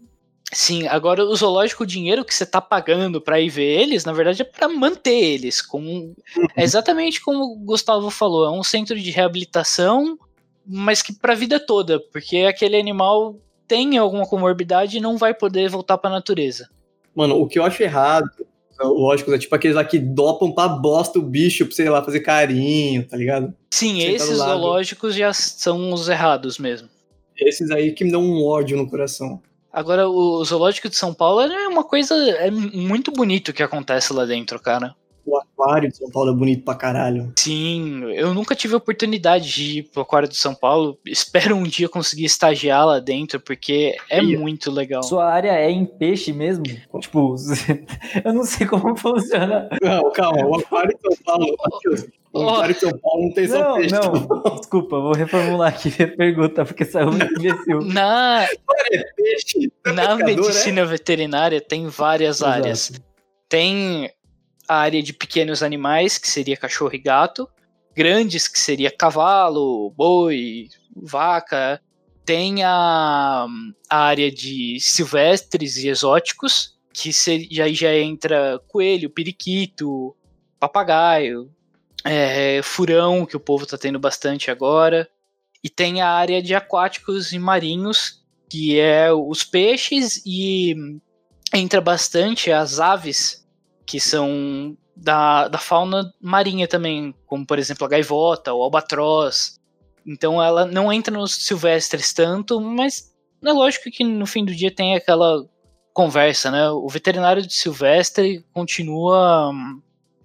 [0.54, 4.14] Sim, agora o zoológico, o dinheiro que você tá pagando para ir ver eles, na
[4.14, 5.62] verdade é para manter eles.
[5.62, 6.14] Com...
[6.56, 10.18] É exatamente como o Gustavo falou, é um centro de reabilitação,
[10.66, 13.38] mas que pra vida toda, porque aquele animal
[13.68, 16.70] tem alguma comorbidade e não vai poder voltar pra natureza.
[17.16, 18.30] Mano, o que eu acho errado
[18.84, 22.20] Lógico, é tipo aqueles lá que dopam pra bosta o bicho pra, sei lá, fazer
[22.20, 23.54] carinho, tá ligado?
[23.72, 26.90] Sim, esses zoológicos já são os errados mesmo.
[27.38, 29.42] Esses aí que me dão um ódio no coração.
[29.76, 32.16] Agora, o zoológico de São Paulo é uma coisa.
[32.16, 34.96] É muito bonito que acontece lá dentro, cara.
[35.58, 37.32] O aquário de São Paulo é bonito pra caralho.
[37.38, 40.98] Sim, eu nunca tive a oportunidade de ir pro aquário de São Paulo.
[41.08, 45.02] Espero um dia conseguir estagiar lá dentro, porque é e muito legal.
[45.04, 46.64] Sua área é em peixe mesmo?
[47.00, 47.36] Tipo,
[48.24, 49.70] eu não sei como funciona.
[49.82, 51.56] Não, calma, o aquário de São Paulo.
[52.36, 53.96] O aquário de São Paulo não tem só peixe.
[53.96, 57.80] Não, desculpa, vou reformular aqui a pergunta, porque saiu muito imbecil.
[57.80, 60.86] Na, é peixe, na medicina é?
[60.86, 62.52] veterinária tem várias Exato.
[62.52, 62.92] áreas.
[63.48, 64.12] Tem
[64.68, 67.48] a área de pequenos animais, que seria cachorro e gato,
[67.96, 71.82] grandes, que seria cavalo, boi, vaca,
[72.26, 73.46] tem a,
[73.90, 77.12] a área de silvestres e exóticos, que
[77.62, 80.16] aí já entra coelho, periquito,
[80.60, 81.52] papagaio,
[82.04, 85.08] é, furão, que o povo está tendo bastante agora,
[85.64, 90.76] e tem a área de aquáticos e marinhos, que é os peixes e
[91.54, 93.45] entra bastante as aves
[93.86, 99.60] que são da, da fauna marinha também, como por exemplo a gaivota, o albatroz.
[100.06, 103.14] Então ela não entra nos silvestres tanto, mas
[103.44, 105.46] é lógico que no fim do dia tem aquela
[105.94, 106.70] conversa, né?
[106.70, 109.52] O veterinário de silvestre continua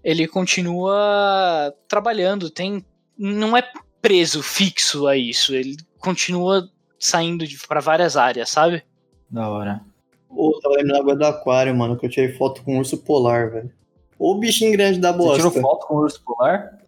[0.03, 2.85] ele continua trabalhando, tem
[3.19, 3.63] não é
[4.01, 8.83] preso fixo a isso, ele continua saindo para várias áreas, sabe?
[9.31, 9.85] Da hora.
[10.33, 13.51] Pô, tava lembrando agora do aquário, mano, que eu tirei foto com um urso polar,
[13.51, 13.71] velho.
[14.19, 15.43] Ou bichinho grande da bosta.
[15.43, 16.79] Você tirou foto com o urso polar?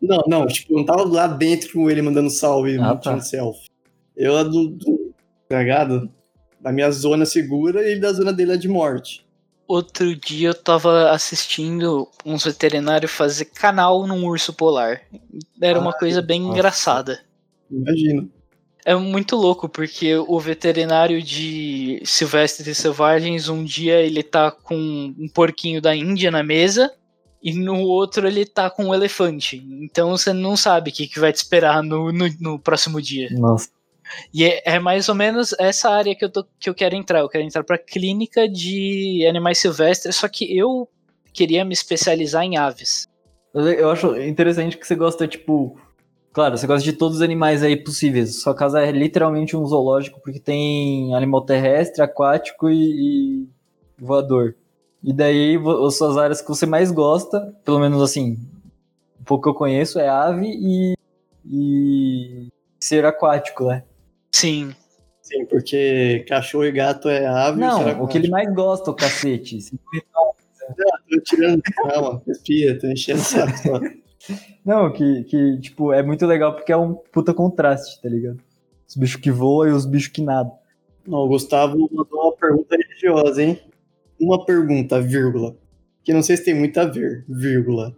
[0.00, 3.20] Não, não, tipo, eu não tava lá dentro com ele mandando salve, ah, tá.
[3.20, 3.68] selfie.
[4.16, 5.14] Eu lá do, do
[5.48, 6.10] cagado,
[6.60, 9.26] da minha zona segura e ele da zona dele é de morte.
[9.68, 15.02] Outro dia eu tava assistindo uns veterinários fazer canal num urso polar.
[15.60, 16.52] Era uma coisa bem nossa.
[16.52, 17.20] engraçada.
[17.70, 18.30] Imagino
[18.86, 24.76] é muito louco, porque o veterinário de Silvestres e Selvagens, um dia ele tá com
[24.76, 26.94] um porquinho da Índia na mesa,
[27.42, 29.60] e no outro ele tá com um elefante.
[29.82, 33.28] Então você não sabe o que, que vai te esperar no, no, no próximo dia.
[33.32, 33.68] Nossa.
[34.32, 37.18] E é, é, mais ou menos essa área que eu, tô, que eu quero entrar.
[37.18, 40.88] Eu quero entrar pra clínica de animais silvestres, só que eu
[41.32, 43.08] queria me especializar em aves.
[43.52, 45.76] Eu acho interessante que você gosta, tipo,
[46.36, 48.42] Claro, você gosta de todos os animais aí possíveis.
[48.42, 53.48] Sua casa é literalmente um zoológico porque tem animal terrestre, aquático e, e
[53.98, 54.54] voador.
[55.02, 58.36] E daí as suas áreas que você mais gosta, pelo menos assim,
[59.18, 60.94] um pouco que eu conheço, é ave e,
[61.46, 63.82] e ser aquático, né?
[64.30, 64.74] Sim.
[65.22, 67.58] Sim, porque cachorro e gato é ave.
[67.58, 69.56] Não, o que ele mais gosta, o cacete.
[70.14, 70.34] Não,
[71.10, 71.62] tô tirando.
[71.62, 73.80] Calma, respira, tô enchendo o saco.
[74.64, 78.40] Não, que, que, tipo, é muito legal porque é um puta contraste, tá ligado?
[78.88, 80.52] Os bichos que voam e os bichos que nadam.
[81.06, 83.60] Não, o Gustavo mandou uma pergunta religiosa, hein?
[84.20, 85.56] Uma pergunta, vírgula.
[86.02, 87.94] Que não sei se tem muito a ver, vírgula.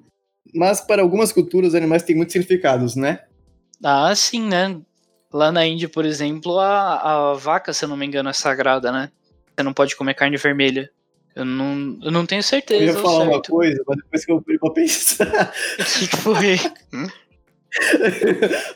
[0.54, 3.20] Mas para algumas culturas, os animais têm muitos significados, né?
[3.82, 4.80] Ah, sim, né?
[5.32, 8.90] Lá na Índia, por exemplo, a, a vaca, se eu não me engano, é sagrada,
[8.90, 9.10] né?
[9.54, 10.90] Você não pode comer carne vermelha.
[11.34, 12.82] Eu não, eu não tenho certeza.
[12.82, 13.30] Eu ia falar certo.
[13.32, 15.52] uma coisa, mas depois que eu fui pra pensar.
[15.78, 16.58] O que foi?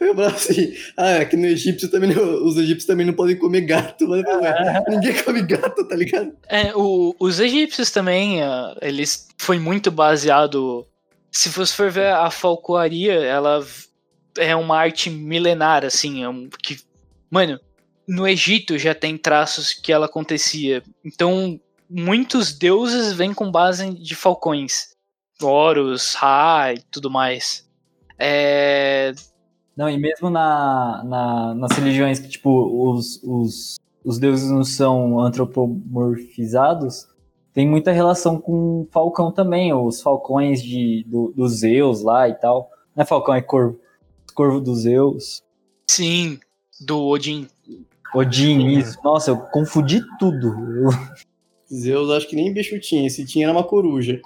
[0.00, 3.36] Eu falo assim, ah, é que no egípcio também não- os egípcios também não podem
[3.36, 4.06] comer gato.
[4.06, 6.32] Mas, ué, ninguém come gato, tá ligado?
[6.48, 10.86] É, o- os egípcios também, ah, eles foi muito baseado.
[11.30, 13.64] Se você for ver a falcoaria, ela
[14.38, 16.78] é uma arte milenar, assim, é um- que,
[17.30, 17.58] mano,
[18.06, 20.82] no Egito já tem traços que ela acontecia.
[21.04, 21.58] Então,
[21.92, 24.88] muitos deuses vêm com base de falcões,
[25.40, 27.68] Horus, Ra e tudo mais.
[28.18, 29.12] É,
[29.76, 32.50] Não, e mesmo na, na- nas religiões que, tipo,
[32.90, 37.08] os, os, os deuses não são antropomorfizados,
[37.52, 42.70] tem muita relação com falcão também, os falcões de, do, dos Zeus lá e tal.
[42.94, 43.78] Não é falcão, é corvo.
[44.34, 45.42] Corvo dos Zeus.
[45.90, 46.38] sim,
[46.80, 47.46] do Odin.
[48.14, 48.98] Odin, isso.
[49.04, 50.48] Nossa, eu confundi tudo.
[50.48, 50.90] Eu-
[51.74, 53.08] Zeus, acho que nem bicho tinha.
[53.08, 54.20] Se tinha, era uma coruja.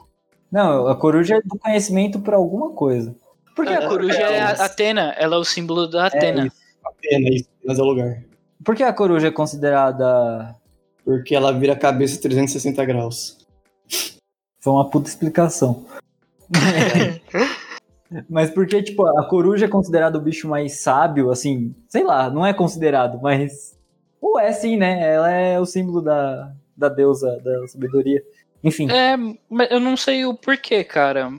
[0.50, 3.14] Não, a coruja é do conhecimento pra alguma coisa.
[3.54, 6.46] Por que A coruja é a Atena, ela é o símbolo da Atena.
[6.46, 6.66] isso.
[7.00, 8.22] Pena isso, mas é o lugar.
[8.64, 10.54] Por que a coruja é considerada.
[11.04, 13.38] Porque ela vira a cabeça 360 graus.
[14.60, 15.86] Foi uma puta explicação.
[18.28, 22.44] mas porque, tipo, a coruja é considerada o bicho mais sábio, assim, sei lá, não
[22.44, 23.76] é considerado, mas.
[24.20, 25.14] Ou é sim, né?
[25.14, 28.22] Ela é o símbolo da, da deusa da sabedoria.
[28.62, 28.90] Enfim.
[28.90, 29.16] É,
[29.48, 31.32] mas eu não sei o porquê, cara.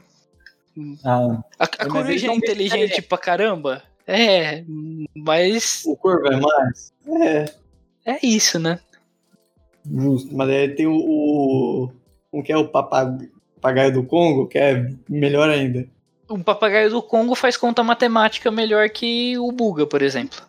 [1.04, 3.84] ah, A, a coruja é inteligente pra caramba?
[4.06, 4.64] É,
[5.16, 6.94] mas O corvo é mais?
[7.22, 7.46] É.
[8.06, 8.80] é isso, né?
[9.90, 10.36] justo.
[10.36, 10.94] Mas aí tem o.
[10.96, 11.90] o
[12.32, 15.88] como que é o papag- papagaio do Congo, que é melhor ainda.
[16.30, 20.40] O papagaio do Congo faz conta matemática melhor que o Buga, por exemplo.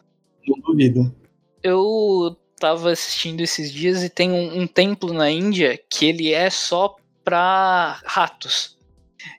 [0.47, 1.15] Não duvido.
[1.63, 6.51] Eu tava assistindo esses dias e tem um, um templo na Índia que ele é
[6.51, 8.77] só pra ratos.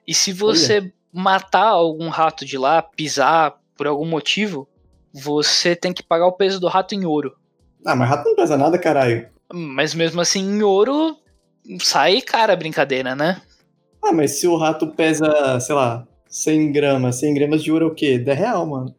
[0.06, 4.68] E se você matar algum rato de lá, pisar por algum motivo,
[5.12, 7.36] você tem que pagar o peso do rato em ouro.
[7.84, 9.28] Ah, mas rato não pesa nada, caralho.
[9.52, 11.16] Mas mesmo assim, em ouro,
[11.80, 13.40] sai cara a brincadeira, né?
[14.02, 17.88] Ah, mas se o rato pesa, sei lá, 100 gramas, 100 gramas de ouro é
[17.88, 18.18] o quê?
[18.18, 18.94] 10 real, mano.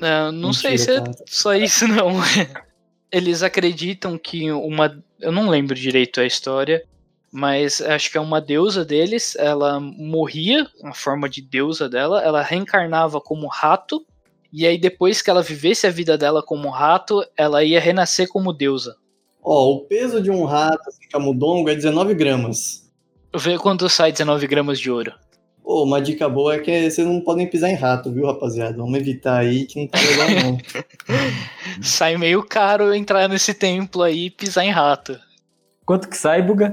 [0.00, 1.24] Ah, não sei Mentira, se é tá?
[1.26, 2.12] só isso, não.
[3.10, 5.02] Eles acreditam que uma.
[5.20, 6.84] Eu não lembro direito a história,
[7.32, 9.36] mas acho que é uma deusa deles.
[9.36, 14.04] Ela morria, a forma de deusa dela, ela reencarnava como rato.
[14.52, 18.52] E aí, depois que ela vivesse a vida dela como rato, ela ia renascer como
[18.52, 18.96] deusa.
[19.42, 22.90] Ó, o peso de um rato, assim, camundongo, é 19 gramas.
[23.36, 25.12] Vê quando sai 19 gramas de ouro.
[25.66, 28.76] Ô, uma dica boa é que vocês não podem pisar em rato, viu, rapaziada?
[28.76, 30.58] Vamos evitar aí que não tá legal, não.
[31.82, 35.18] Sai meio caro entrar nesse templo aí e pisar em rato.
[35.84, 36.72] Quanto que sai, Buga?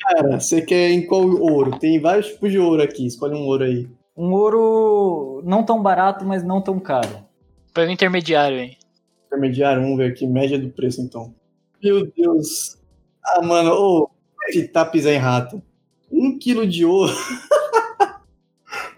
[0.00, 1.78] Cara, você quer em qual ouro?
[1.78, 3.88] Tem vários tipos de ouro aqui, escolhe um ouro aí.
[4.16, 7.24] Um ouro não tão barato, mas não tão caro.
[7.72, 8.76] Pega o intermediário aí.
[9.28, 11.32] Intermediário, vamos ver aqui, média do preço então.
[11.80, 12.78] Meu Deus.
[13.24, 14.10] Ah, mano, ô,
[14.48, 15.62] evitar pisar em rato.
[16.10, 17.12] Um quilo de ouro.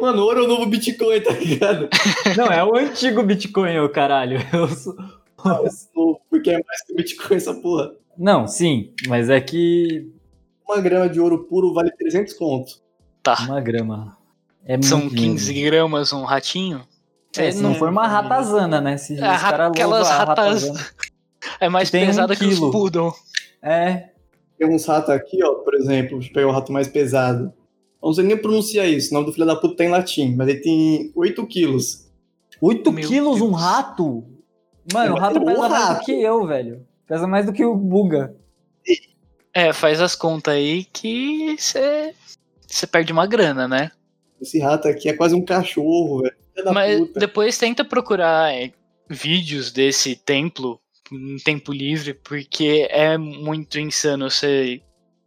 [0.01, 1.89] Mano, ouro é o novo Bitcoin, tá ligado?
[2.37, 4.39] Não, é o antigo Bitcoin, ô caralho.
[4.53, 4.97] Eu sou-
[5.95, 7.93] Novo, Porque é mais que Bitcoin essa porra.
[8.17, 10.11] Não, sim, mas é que
[10.69, 12.73] Uma grama de ouro puro vale 300 conto.
[13.23, 13.37] Tá.
[13.47, 14.17] uma grama.
[14.65, 15.33] É São dinheiro.
[15.35, 16.83] 15 gramas um ratinho.
[17.37, 18.97] É, se não for uma ratazana, né?
[18.97, 20.87] Se os Ah, caras aquelas ratas- ratazana.
[21.61, 23.13] É mais Tem um pesada que os poodle.
[23.63, 24.11] É,
[24.59, 27.51] Tem uns ratos aqui, ó, por exemplo, deixa eu pegar o rato mais pesado.
[28.03, 30.35] Eu não sei nem pronunciar isso, o nome do filho da puta tá em latim,
[30.35, 32.11] mas ele tem 8 quilos.
[32.61, 33.61] 8 Meu quilos um Deus.
[33.61, 34.25] rato?
[34.93, 36.05] Mano, É, o rato mas é pesa o mais do rato.
[36.07, 36.87] que eu, velho.
[37.07, 38.35] Pesa mais do que o Buga.
[39.53, 43.91] É, faz as contas aí que você perde uma grana, né?
[44.41, 46.35] Esse rato aqui é quase um cachorro, velho.
[46.73, 47.21] Mas puta.
[47.21, 48.73] depois tenta procurar é,
[49.09, 50.81] vídeos desse templo
[51.13, 54.81] em tempo livre, porque é muito insano você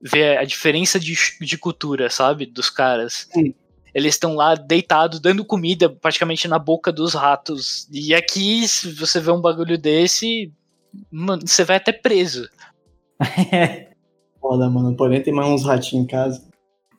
[0.04, 2.46] ver a diferença de, de cultura, sabe?
[2.46, 3.28] Dos caras.
[3.34, 3.54] Sim.
[3.94, 7.88] Eles estão lá deitados, dando comida praticamente na boca dos ratos.
[7.92, 10.52] E aqui, se você vê um bagulho desse,
[11.12, 12.50] mano, você vai até preso.
[14.42, 14.96] Foda, mano.
[14.96, 16.44] Porém, tem mais uns ratinhos em casa.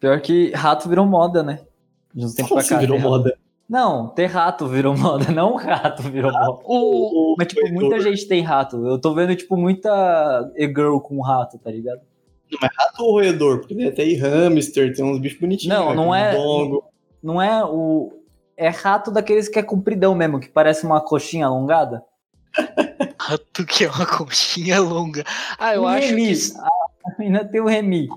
[0.01, 1.61] Pior que rato virou moda, né?
[2.15, 2.79] De uns tempos Como pra se cá.
[2.81, 3.09] virou rato.
[3.09, 3.39] moda?
[3.69, 6.61] Não, ter rato virou moda, não rato virou moda.
[6.65, 8.87] O, O- Mas, tipo, muita gente tem rato.
[8.87, 12.01] Eu tô vendo, tipo, muita e-girl com rato, tá ligado?
[12.61, 13.59] Rato ou roedor?
[13.61, 15.77] Porque tem até aí hamster, tem uns bichos bonitinhos.
[15.77, 16.35] Não, velho, não é-.
[17.23, 18.13] Não é o.
[18.57, 22.03] É rato daqueles que é compridão mesmo, que parece uma coxinha alongada.
[23.19, 25.25] rato que é uma conchinha longa.
[25.59, 26.35] Ah, eu Um acho remi.
[26.35, 26.53] que.
[26.59, 26.69] Ah,
[27.19, 28.09] ainda tem o remi.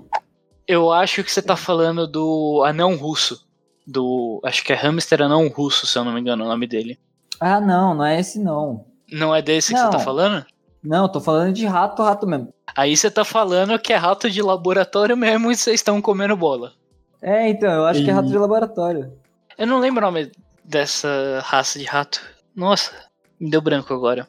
[0.66, 3.46] Eu acho que você tá falando do anão russo.
[3.86, 4.40] Do.
[4.44, 6.98] Acho que é hamster anão russo, se eu não me engano, o nome dele.
[7.40, 8.84] Ah, não, não é esse não.
[9.10, 9.86] Não é desse que Não.
[9.90, 10.44] você tá falando?
[10.82, 12.52] Não, tô falando de rato, rato mesmo.
[12.76, 16.72] Aí você tá falando que é rato de laboratório mesmo e vocês estão comendo bola.
[17.20, 19.12] É, então, eu acho que é rato E- de laboratório.
[19.56, 20.30] Eu não lembro o nome
[20.64, 22.20] dessa raça de rato.
[22.54, 22.92] Nossa,
[23.40, 24.28] me deu branco agora.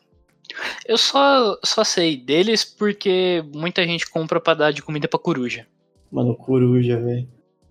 [0.88, 5.68] Eu só, só sei deles porque muita gente compra pra dar de comida pra coruja.
[6.12, 7.28] Mano, coruja, velho.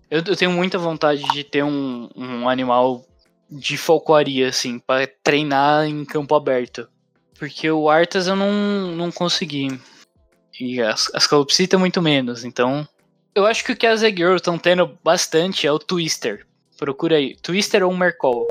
[0.09, 3.03] Eu, eu tenho muita vontade de ter um, um animal
[3.51, 6.87] de falcoaria, assim, pra treinar em campo aberto.
[7.39, 8.51] Porque o Artas eu não,
[8.91, 9.79] não consegui.
[10.59, 12.85] E as, as calopsitas muito menos, então...
[13.33, 16.45] Eu acho que o que as Egg Girls estão tendo bastante é o Twister.
[16.77, 17.35] Procura aí.
[17.37, 18.45] Twister ou Mercol.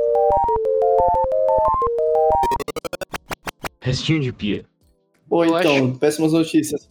[3.82, 4.64] Restinho de pia.
[5.28, 6.89] Pô, Eu então, péssimas notícias.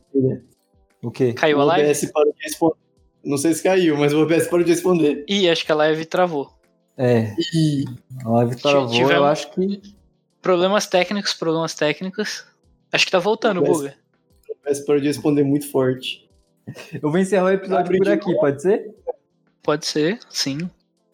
[1.02, 1.34] O quê?
[1.34, 1.88] Caiu o a live?
[1.90, 2.76] OBS parou de responder.
[3.24, 5.26] Não sei se caiu, mas o OBS parou de responder.
[5.28, 6.52] Ih, acho que a live travou.
[6.96, 7.86] É, Ih,
[8.24, 9.82] a live travou, Tivemos- eu acho que...
[10.48, 12.46] Problemas técnicos, problemas técnicos.
[12.90, 13.94] Acho que tá voltando, Buga.
[14.48, 16.26] o OBS parou de responder muito forte.
[17.04, 18.96] Eu vou encerrar o episódio por aqui, pode ser?
[19.62, 20.60] Pode ser, sim.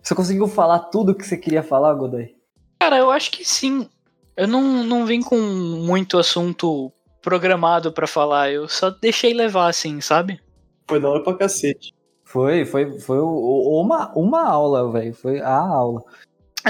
[0.03, 2.35] Você conseguiu falar tudo que você queria falar, Godoy?
[2.79, 3.89] Cara, eu acho que sim.
[4.37, 8.51] Eu não, não vim com muito assunto programado pra falar.
[8.51, 10.39] Eu só deixei levar, assim, sabe?
[10.87, 11.91] Foi da hora pra cacete.
[12.23, 15.15] Foi, foi, foi uma, uma aula, velho.
[15.15, 16.03] Foi a aula.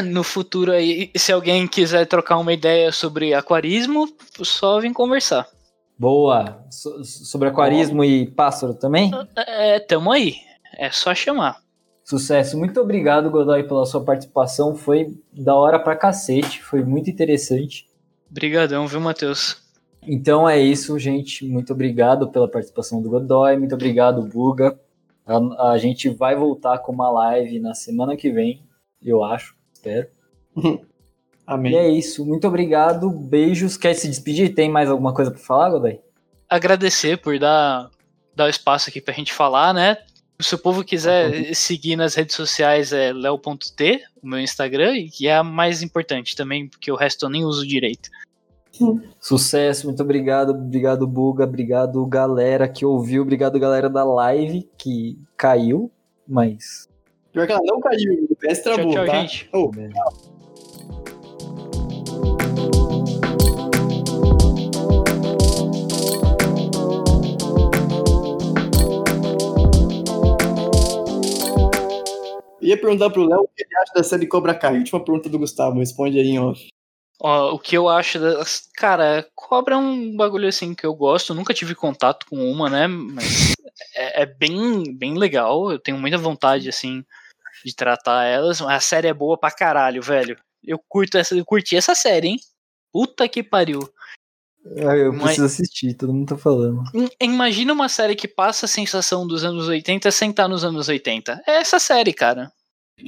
[0.02, 4.08] No futuro aí, se alguém quiser trocar uma ideia sobre aquarismo,
[4.42, 5.48] só vem conversar.
[5.98, 6.66] Boa.
[6.72, 9.12] So- sobre aquarismo e pássaro também?
[9.36, 10.36] É, tamo aí.
[10.78, 11.58] É só chamar.
[12.04, 12.58] Sucesso.
[12.58, 14.76] Muito obrigado, Godoy, pela sua participação.
[14.76, 16.62] Foi da hora pra cacete.
[16.64, 17.88] Foi muito interessante.
[18.30, 19.62] Brigadão, viu, Matheus?
[20.06, 21.46] Então é isso, gente.
[21.46, 23.56] Muito obrigado pela participação do Godoy.
[23.58, 24.78] Muito obrigado, Buga.
[25.26, 28.62] A, a gente vai voltar com uma live na semana que vem,
[29.02, 29.56] eu acho.
[29.84, 30.08] Espero.
[31.46, 31.76] E Amém.
[31.76, 32.26] é isso.
[32.26, 33.10] Muito obrigado.
[33.10, 33.76] Beijos.
[33.76, 34.56] Quer se despedir?
[34.56, 36.00] Tem mais alguma coisa pra falar, Godoy?
[36.50, 37.90] Agradecer por dar,
[38.34, 39.98] dar o espaço aqui pra gente falar, né?
[40.40, 45.28] Se o povo quiser seguir nas redes sociais é leo.t, o meu Instagram, e que
[45.28, 48.10] é a mais importante também, porque o resto eu nem uso direito.
[49.20, 50.52] Sucesso, muito obrigado.
[50.52, 51.44] Obrigado, Buga.
[51.44, 53.22] Obrigado, galera que ouviu.
[53.22, 55.92] Obrigado, galera da live que caiu,
[56.26, 56.88] mas.
[57.34, 59.22] Pior que ela não caiu, o PS travou, tchau, tá?
[59.22, 59.50] gente.
[59.52, 59.72] Ô,
[72.62, 74.78] Ia perguntar pro Léo o que ele acha da série Cobra Kai.
[74.78, 76.68] Última pergunta do Gustavo, responde aí em off.
[77.20, 78.70] Ó, o que eu acho das.
[78.76, 81.34] Cara, cobra é um bagulho assim que eu gosto.
[81.34, 82.86] Nunca tive contato com uma, né?
[82.86, 83.56] Mas
[83.96, 85.72] é, é bem, bem legal.
[85.72, 87.04] Eu tenho muita vontade, assim,
[87.64, 88.60] de tratar elas.
[88.62, 90.36] Mas a série é boa pra caralho, velho.
[90.64, 92.40] Eu curto essa, eu curti essa série, hein?
[92.92, 93.80] Puta que pariu.
[94.66, 96.84] Eu Mas- preciso assistir, todo mundo tá falando.
[96.94, 100.88] Im- Imagina uma série que passa a sensação dos anos 80 sem estar nos anos
[100.88, 101.42] 80.
[101.46, 102.50] É essa série, cara.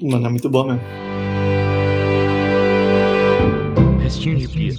[0.01, 0.81] Mano, é muito bom mesmo.
[4.01, 4.73] Restinho de pia.